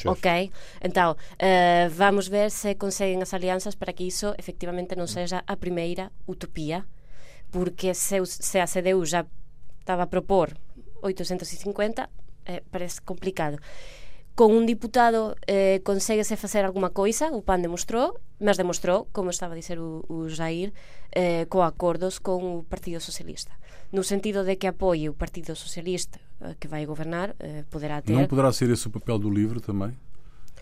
[0.02, 0.10] Chef.
[0.10, 0.50] Ok,
[0.82, 5.56] entao, eh, vamos ver se conseguen as alianzas para que iso efectivamente non sexa a
[5.62, 6.90] primeira utopía,
[7.54, 9.30] porque se, se a CDU xa
[9.78, 10.58] estaba a propor
[11.06, 12.10] 850,
[12.50, 13.62] eh, parece complicado
[14.36, 19.54] con un diputado eh, conseguese facer alguma coisa, o PAN demostrou, mas demostrou, como estaba
[19.54, 20.74] a dizer o, o Jair,
[21.12, 23.54] eh, co acordos con o Partido Socialista.
[23.92, 28.14] No sentido de que apoie o Partido Socialista eh, que vai governar, eh, poderá ter...
[28.14, 29.92] Não poderá ser esse o papel do LIVRE também?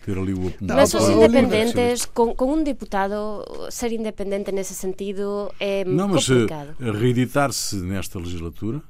[0.04, 0.54] Ter ali o...
[0.62, 6.76] Mas os independentes, com, com um deputado, ser independente nesse sentido é não, complicado.
[6.80, 8.82] Não, mas reeditar-se nesta legislatura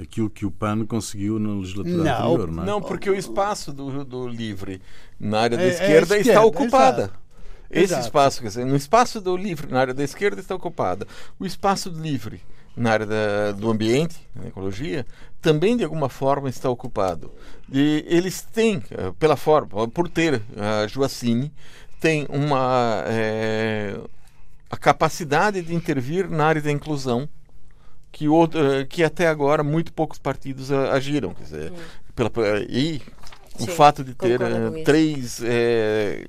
[0.00, 2.66] aquilo que o PAN conseguiu na legislatura não, anterior, não é?
[2.66, 4.80] Não, porque o espaço do, do LIVRE
[5.18, 7.12] na área da é, esquerda, é esquerda, está ocupada.
[7.72, 8.02] Esse Exato.
[8.02, 11.06] espaço, quer dizer, no espaço do LIVRE na área da esquerda está ocupada.
[11.40, 12.42] O espaço LIVRE
[12.76, 15.06] na área da, do ambiente, na ecologia,
[15.40, 17.32] também de alguma forma está ocupado.
[17.70, 21.52] E eles têm, eh, pela forma, por ter a Joacine,
[22.00, 23.98] tem uma é,
[24.70, 27.28] a capacidade de intervir na área da inclusão
[28.10, 31.34] que, outro, eh, que até agora muito poucos partidos agiram.
[31.34, 31.72] Quer dizer,
[32.14, 32.30] pela,
[32.68, 33.00] e
[33.58, 36.24] o Sim, fato de ter uh, três, é,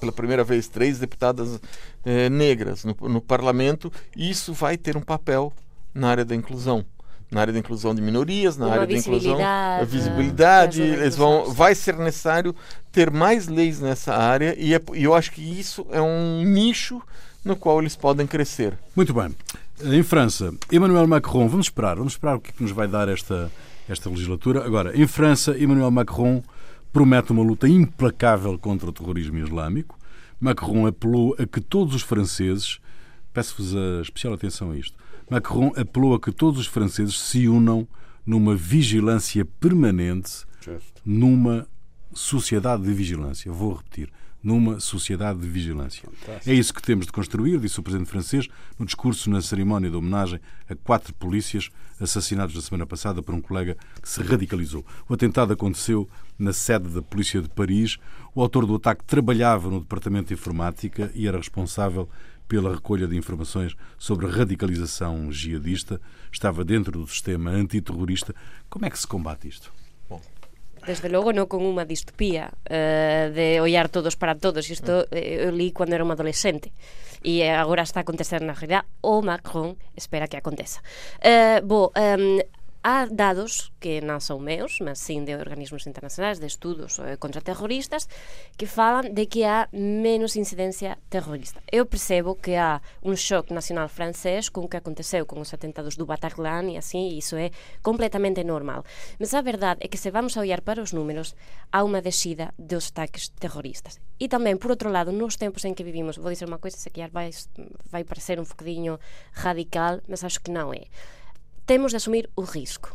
[0.00, 1.60] pela primeira vez, três deputadas
[2.04, 5.52] é, negras no, no parlamento, isso vai ter um papel
[5.94, 6.84] na área da inclusão
[7.30, 10.88] na área da inclusão de minorias, na Uma área da inclusão, a visibilidade, né?
[10.88, 12.54] eles vão, vai ser necessário
[12.92, 17.02] ter mais leis nessa área e, é, e eu acho que isso é um nicho
[17.44, 18.78] no qual eles podem crescer.
[18.94, 19.34] Muito bem.
[19.82, 23.08] Em França, Emmanuel Macron, vamos esperar, vamos esperar o que, é que nos vai dar
[23.08, 23.50] esta,
[23.88, 24.64] esta legislatura.
[24.64, 26.42] Agora, em França, Emmanuel Macron
[26.96, 29.98] promete uma luta implacável contra o terrorismo islâmico.
[30.40, 32.80] Macron apelou a que todos os franceses,
[33.34, 34.96] peço-vos a especial atenção a isto,
[35.30, 37.86] Macron apelou a que todos os franceses se unam
[38.24, 40.46] numa vigilância permanente,
[41.04, 41.68] numa
[42.14, 43.52] sociedade de vigilância.
[43.52, 44.10] Vou repetir.
[44.46, 46.08] Numa sociedade de vigilância.
[46.08, 46.48] Fantástico.
[46.48, 48.46] É isso que temos de construir, disse o presidente francês
[48.78, 50.38] no discurso na cerimónia de homenagem
[50.70, 51.68] a quatro polícias
[52.00, 54.86] assassinados na semana passada por um colega que se radicalizou.
[55.08, 57.98] O atentado aconteceu na sede da Polícia de Paris.
[58.36, 62.08] O autor do ataque trabalhava no departamento de informática e era responsável
[62.46, 68.32] pela recolha de informações sobre a radicalização jihadista, estava dentro do sistema antiterrorista.
[68.70, 69.72] Como é que se combate isto?
[70.86, 74.70] desde logo non con unha distopía uh, de ollar todos para todos.
[74.70, 75.18] Isto mm.
[75.18, 76.70] eh, eu li cando era unha adolescente.
[77.26, 81.90] E agora está a acontecer na realidade o Macron espera que aconteça uh, eh, bo,
[81.90, 82.38] um,
[82.86, 87.42] há dados que non son meus, mas sim de organismos internacionais de estudos eh, contra
[87.42, 88.06] terroristas
[88.54, 91.58] que falan de que há menos incidencia terrorista.
[91.66, 95.98] Eu percebo que há un shock nacional francés con o que aconteceu con os atentados
[95.98, 97.50] do Bataclan e assim, e iso é
[97.82, 98.86] completamente normal.
[99.18, 101.34] Mas a verdade é que se vamos a olhar para os números,
[101.74, 103.98] há unha descida dos ataques terroristas.
[104.22, 106.94] E tamén, por outro lado, nos tempos en que vivimos, vou dizer unha coisa, se
[106.94, 107.34] que vai,
[107.90, 109.02] vai parecer un bocadinho
[109.34, 110.86] radical, mas acho que non é
[111.66, 112.94] temos de asumir o risco.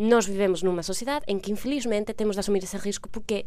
[0.00, 3.46] Nós vivemos nunha sociedade en que infelizmente temos de asumir ese risco porque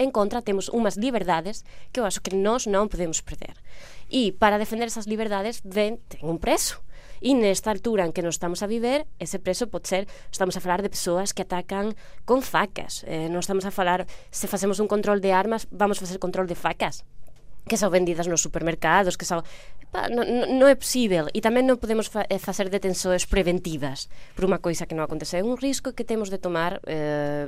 [0.00, 3.60] en contra temos unhas liberdades que eu acho que nós non podemos perder.
[4.08, 6.80] E para defender esas liberdades ven, ten un preso.
[7.20, 10.64] E nesta altura en que nos estamos a viver, ese preso pode ser, estamos a
[10.64, 11.92] falar de persoas que atacan
[12.24, 13.04] con facas.
[13.04, 16.56] Eh, non estamos a falar, se facemos un control de armas, vamos facer control de
[16.56, 17.04] facas
[17.70, 19.46] que son vendidas nos supermercados, que son
[19.78, 24.50] epa, non, non é posible e tamén non podemos fa, eh, facer detensoes preventivas por
[24.50, 27.46] unha coisa que non acontece, é un risco que temos de tomar eh,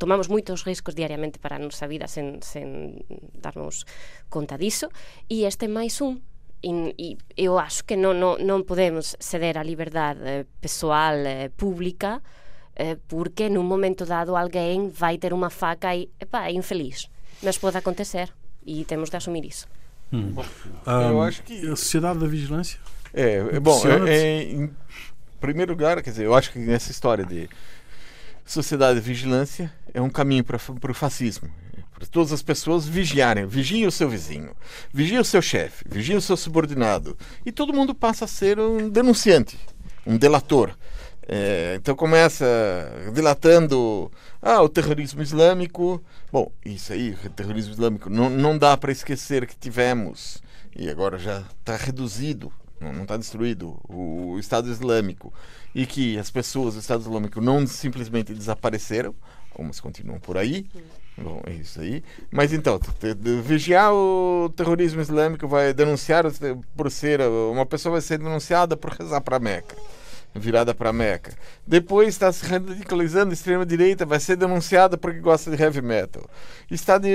[0.00, 3.04] tomamos moitos riscos diariamente para a nosa vida sen, sen
[3.36, 3.84] darnos
[4.32, 4.88] conta diso.
[5.28, 6.24] E este é máis un
[6.64, 11.52] e, e eu acho que non, non, non podemos ceder a liberdade eh, pessoal eh,
[11.52, 12.24] pública
[12.76, 17.12] eh, porque nun momento dado alguén vai ter unha faca e, epa, é infeliz.
[17.44, 18.32] Mas pode acontecer.
[18.66, 19.66] E temos de assumir isso
[20.12, 20.34] Hum.
[20.86, 22.80] eu Um, acho que A Sociedade da Vigilância?
[23.14, 24.70] É, é bom, é, é, em
[25.40, 27.48] primeiro lugar, quer dizer, eu acho que essa história de
[28.44, 31.48] sociedade de vigilância é um caminho para o fascismo.
[31.94, 34.56] Para todas as pessoas vigiarem, vigiem o seu vizinho,
[34.92, 37.16] vigiem o seu chefe, vigiem o seu subordinado.
[37.44, 39.58] E todo mundo passa a ser um denunciante,
[40.06, 40.74] um delator.
[41.32, 42.44] É, então começa
[43.14, 44.10] delatando
[44.42, 46.02] ah, o terrorismo islâmico.
[46.32, 50.42] Bom, isso aí, terrorismo islâmico, não, não dá para esquecer que tivemos,
[50.74, 55.32] e agora já está reduzido, não está destruído, o, Estado Islâmico.
[55.72, 59.14] E que as pessoas do Estado Islâmico não simplesmente desapareceram,
[59.52, 60.66] algumas continuam por aí.
[61.16, 62.02] Bom, é isso aí.
[62.28, 62.80] Mas então,
[63.44, 66.24] vigiar o terrorismo islâmico vai denunciar
[66.74, 67.20] por ser.
[67.20, 69.76] Uma pessoa vai ser denunciada por rezar para Meca
[70.34, 71.32] virada para Meca.
[71.66, 76.28] Depois está se radicalizando extrema direita, vai ser denunciada porque gosta de heavy metal.
[76.70, 77.08] Está de,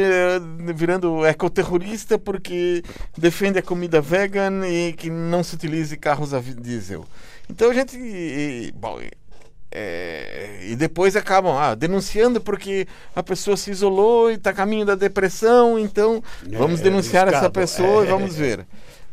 [0.76, 2.84] virando ecoterrorista porque
[3.18, 7.06] defende a comida vegan e que não se utilize carros a diesel.
[7.50, 9.00] Então a gente, e- e- bom,
[9.72, 14.86] é, e depois acabam ah, denunciando porque a pessoa se isolou e está a caminho
[14.86, 18.12] da depressão, então vamos É, denunciar essa pessoa e É.
[18.12, 18.66] vamos ver.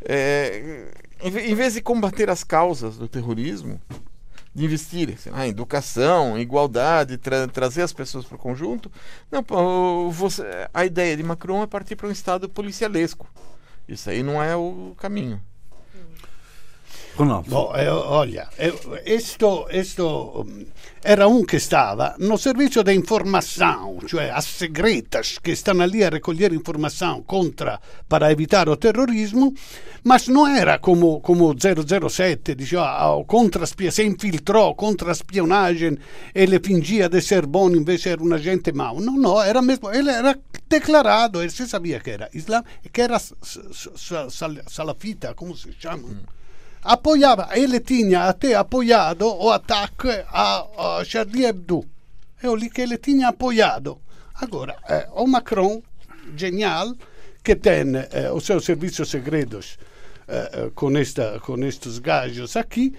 [0.05, 0.85] É,
[1.23, 3.81] em ve- em vez de combater as causas do terrorismo,
[4.53, 8.91] de investir em educação, igualdade, tra- trazer as pessoas para o conjunto,
[9.31, 9.41] não,
[10.11, 10.43] você-
[10.73, 13.27] a ideia de Macron é partir para um Estado policialesco.
[13.87, 15.41] Isso aí não é o caminho.
[17.15, 17.49] Ronaldo.
[17.49, 18.73] Boh, eh, olha, eh,
[19.05, 20.65] esto, esto mm,
[21.03, 26.09] era um que estava no serviço de informação, cioè as segretas que estão ali a
[26.09, 29.53] recolher informação contra para evitar o terrorismo,
[30.03, 35.97] mas não era como como 007, diceva, ah, o contraspia, se infiltrou contra a spionagem,
[36.33, 38.99] ele fingia de ser bom, invece era um agente mau.
[38.99, 40.35] Não, não, era mesmo, era
[40.67, 45.55] declarado, ele se sabia que era islam, que era s- s- s- sal- salafita, como
[45.55, 46.09] se chama?
[46.83, 51.85] Apoiava, ele tinha até apoiado o ataque a, Charlie Hebdo.
[52.41, 53.99] É o lì que ele tinha apoiado.
[54.35, 55.81] Agora, eh, o Macron,
[56.35, 56.93] genial,
[57.43, 59.77] que tem eh, os seus serviços segredos
[60.27, 62.93] eh, com, esta, com estes gajos aqui,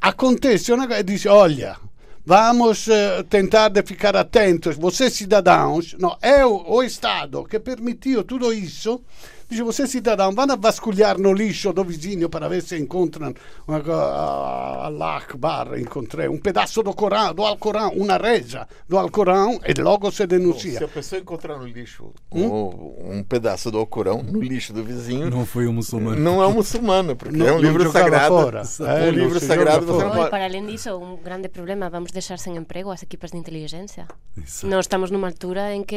[0.00, 1.76] acontece uma e diz, olha,
[2.24, 2.88] vamos
[3.28, 9.02] tentar de ficar atentos, vocês cidadãos, não, é o Estado que permitiu tudo isso,
[9.48, 13.34] dice, vocês cidadãos, vão a vasculhar no lixo do vizinho para ver se encontram
[13.66, 19.60] uma, ah, Allah Akbar, encontrei um pedaço do Corão, do Alcorão, uma reza do Alcorão
[19.66, 20.84] e logo se Se denuncia.
[20.84, 25.44] a pessoa encontrar no lixo um, um pedaço do Alcorão, no lixo do vizinho, Não
[25.46, 26.16] foi um muçulmano.
[26.20, 28.34] não é um muçulmano, porque Não- é um não livro sagrado.
[28.34, 28.62] fora.
[28.80, 30.30] Um É, não livro se sagrado você não pode.
[30.30, 34.06] para além disso, un grande problema, vamos deixar sen emprego as equipas de inteligencia.
[34.36, 34.66] Exato.
[34.68, 35.96] Non estamos numa altura en que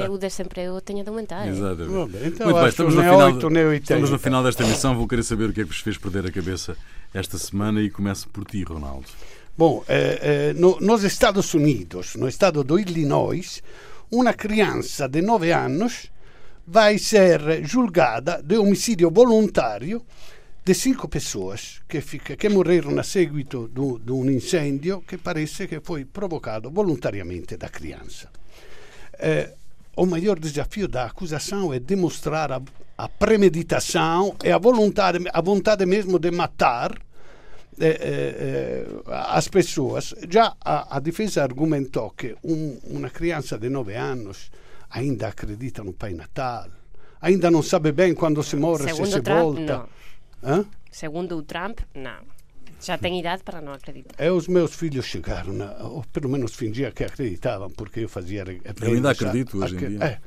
[0.00, 0.12] Exato.
[0.12, 1.46] o desemprego teña de aumentar.
[1.46, 1.50] eh.
[1.52, 2.12] Exatamente.
[2.12, 3.82] Bene, então Muito bem, estamos que no, nem final, oito, nem oitenta.
[3.94, 4.96] estamos no final desta emissão.
[4.96, 6.76] Vou querer saber o que é que vos fez perder a cabeça
[7.14, 9.06] esta semana e começo por ti, Ronaldo.
[9.56, 13.62] Bom, eh, eh, no- nos Estados Unidos, no estado do Illinois,
[14.10, 16.10] uma criança de 9 anos
[16.66, 20.02] vai ser julgada de homicídio voluntário
[20.64, 22.00] de cinco pessoas que,
[22.36, 28.28] que morreram a seguito di un incendio che parece che foi provocado voluntariamente da criança.
[29.18, 29.54] Eh,
[29.98, 32.62] o maior desafio da acusação é demonstrar a,
[32.96, 36.96] a premeditação e a vontade, a vontade mesmo de matar
[37.80, 40.14] eh, eh, as pessoas.
[40.30, 44.52] Já a, a defesa argumentou que um, uma criança de 9 anos
[44.88, 46.68] ainda acredita no Pai Natal,
[47.20, 49.88] ainda não sabe bem quando se morre, se Segundo se Trump, volta.
[50.92, 52.37] Segundo o Trump, non.
[52.80, 54.24] Já tem idade para não acreditar.
[54.24, 58.44] E os meus filhos chegaram, a, ou pelo menos fingia que acreditavam, porque eu fazia.
[58.80, 60.04] Eu ainda acredito hoje em dia.
[60.04, 60.18] É.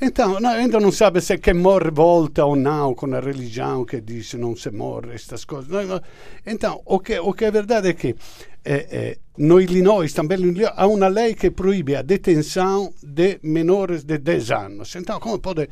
[0.00, 4.00] Então, não, ainda não sabe se quem morre volta ou não com a religião que
[4.00, 5.68] diz não se morre, estas coisas.
[5.68, 6.02] Não, não.
[6.46, 8.16] Então, o que, o que é verdade é que
[8.64, 13.38] eh, eh, no Illinois também no Illinois, há uma lei que proíbe a detenção de
[13.42, 14.94] menores de 10 anos.
[14.96, 15.68] Então, como pode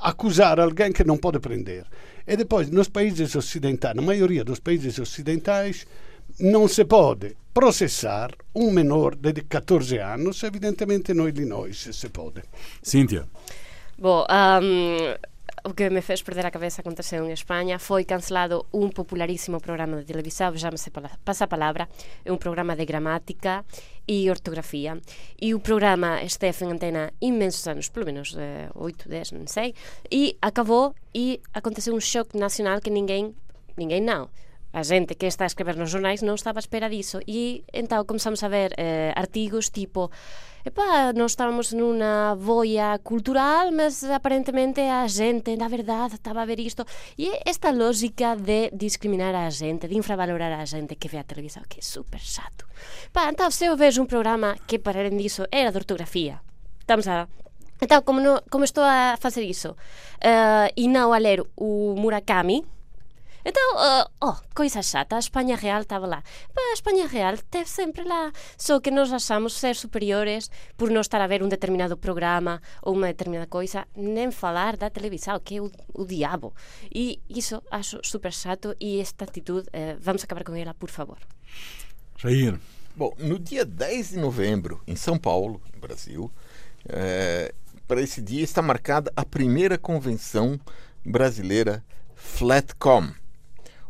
[0.00, 1.86] acusar alguém que não pode prender?
[2.26, 5.86] E depois, nos países ocidentais, na maioria dos países ocidentais,
[6.40, 12.42] não se pode processar um menor de 14 anos, evidentemente no Illinois se pode.
[12.82, 13.26] Cíntia,
[13.96, 15.14] Bom, um,
[15.64, 17.78] o que me fez perder a cabeça aconteceu em Espanha.
[17.78, 21.88] Foi cancelado um popularíssimo programa de televisão, chama-se Palavra.
[22.24, 23.64] É um programa de gramática
[24.06, 25.00] e ortografia.
[25.40, 29.74] E o programa esteve em antena imensos anos, pelo menos eh, 8, 10, não sei.
[30.10, 33.34] E acabou e aconteceu um choque nacional que ninguém,
[33.76, 34.28] ninguém não
[34.74, 38.02] a gente que está a escrever nos jornais non estaba a espera diso e então
[38.02, 40.10] comenzamos a ver eh, artigos tipo
[40.64, 46.58] Epa, nós estábamos nunha boia cultural, mas aparentemente a xente, na verdade, estaba a ver
[46.58, 46.86] isto.
[47.18, 51.62] E esta lógica de discriminar a xente, de infravalorar a xente que ve a televisão,
[51.68, 52.64] que é super chato.
[53.12, 56.40] Pa, então, se eu vejo un programa que, para além disso, era de ortografía,
[56.80, 57.28] estamos a
[57.82, 62.64] Então, como, no, como estou a facer iso uh, e não a ler o Murakami,
[63.44, 66.22] então, uh, oh, coisa chata, a Espanha Real estava lá.
[66.56, 68.32] a Espanha Real esteve sempre lá.
[68.56, 72.94] Só que nós achamos ser superiores por não estar a ver um determinado programa ou
[72.94, 76.54] uma determinada coisa, nem falar da televisão, que é o, o diabo.
[76.92, 81.18] E isso acho super chato e esta atitude, uh, vamos acabar com ela, por favor.
[82.16, 82.58] Jair.
[82.96, 86.30] Bom, no dia 10 de novembro, em São Paulo, Brasil,
[86.88, 87.52] é,
[87.88, 90.58] para esse dia está marcada a primeira convenção
[91.04, 91.84] brasileira
[92.14, 93.12] Flatcom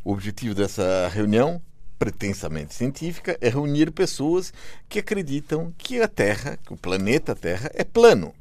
[0.05, 1.61] o objetivo dessa reunião,
[1.98, 4.52] pretensamente científica, é reunir pessoas
[4.88, 8.34] que acreditam que a Terra, que o planeta Terra, é plano.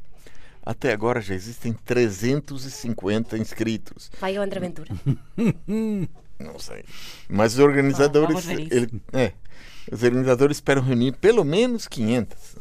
[0.66, 4.12] Até agora já existem 350 inscritos.
[4.20, 4.90] Vai o André Ventura.
[6.40, 6.84] Não sei.
[7.30, 8.48] Mas os organizadores.
[8.48, 9.34] ele, é,
[9.92, 12.56] os organizadores esperam reunir pelo menos 500.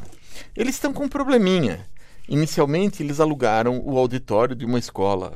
[0.56, 1.86] Eles estão com um probleminha.
[2.28, 5.32] Inicialmente, eles alugaram o auditório de uma escola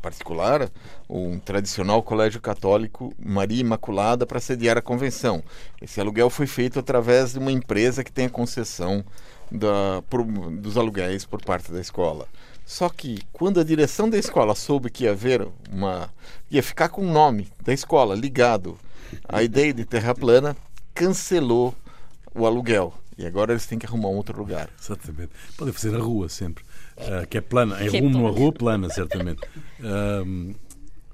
[0.00, 0.70] particular,
[1.08, 5.42] um tradicional colégio católico Maria Imaculada para sediar a convenção.
[5.80, 9.04] Esse aluguel foi feito através de uma empresa que tem a concessão
[9.50, 12.26] da, por, dos aluguéis por parte da escola.
[12.64, 16.10] Só que quando a direção da escola soube que ia haver uma.
[16.50, 18.78] ia ficar com o nome da escola ligado
[19.28, 20.56] à ideia de terra plana,
[20.94, 21.74] cancelou
[22.34, 22.94] o aluguel.
[23.16, 24.68] E agora eles têm que arrumar um outro lugar.
[24.80, 25.30] Exatamente.
[25.56, 26.64] Podem fazer a rua sempre.
[26.96, 29.40] Uh, que é plana, é rumo a rua plana, certamente.
[29.80, 30.54] Uh,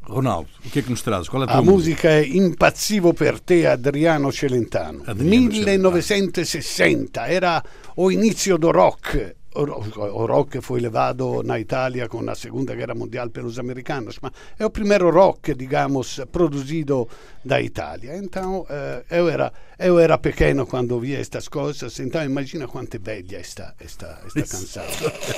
[0.03, 1.29] Ronaldo, o que é que nos traz?
[1.29, 5.03] Qual é a, a música é Impazzivo per te, Adriano Celentano.
[5.07, 7.63] Adriano 1960, era
[7.97, 13.31] o inizio do rock o rock foi levado na Itália com a Segunda Guerra Mundial
[13.31, 17.09] pelos americanos, mas é o primeiro rock, digamos, produzido
[17.45, 18.17] da Itália.
[18.17, 22.99] Então, eh, eu, era, eu era pequeno quando via estas coisas, então imagina quanto é
[22.99, 24.85] velha esta, esta, esta canção.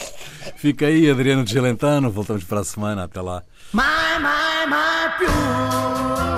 [0.56, 3.42] Fica aí, Adriano Gelentano, voltamos para a semana, até lá.
[3.72, 6.31] Mai, mai, mai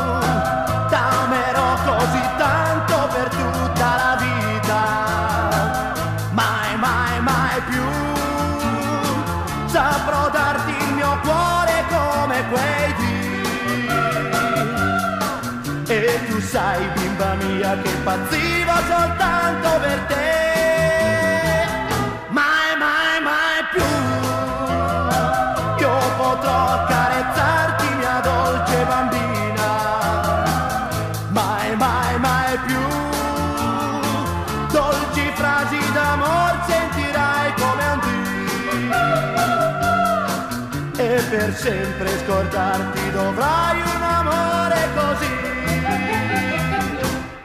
[41.37, 45.33] per sempre scordarti dovrai un amore così.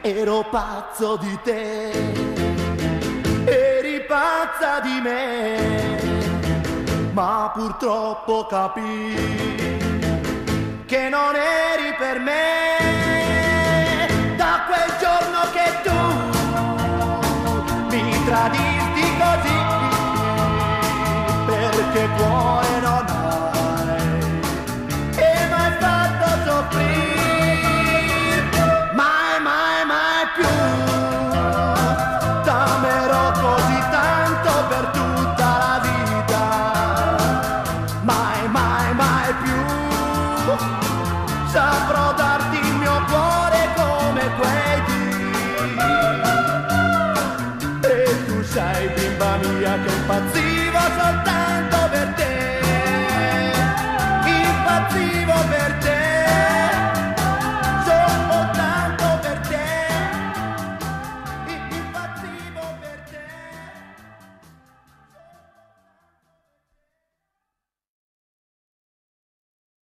[0.02, 1.90] Ero pazzo di te,
[3.46, 5.98] eri pazza di me,
[7.12, 9.12] ma purtroppo capì
[10.86, 12.38] che non eri per me.
[14.36, 15.98] Da quel giorno che tu
[17.90, 19.58] mi tradisti così,
[21.46, 23.19] perché cuore non ha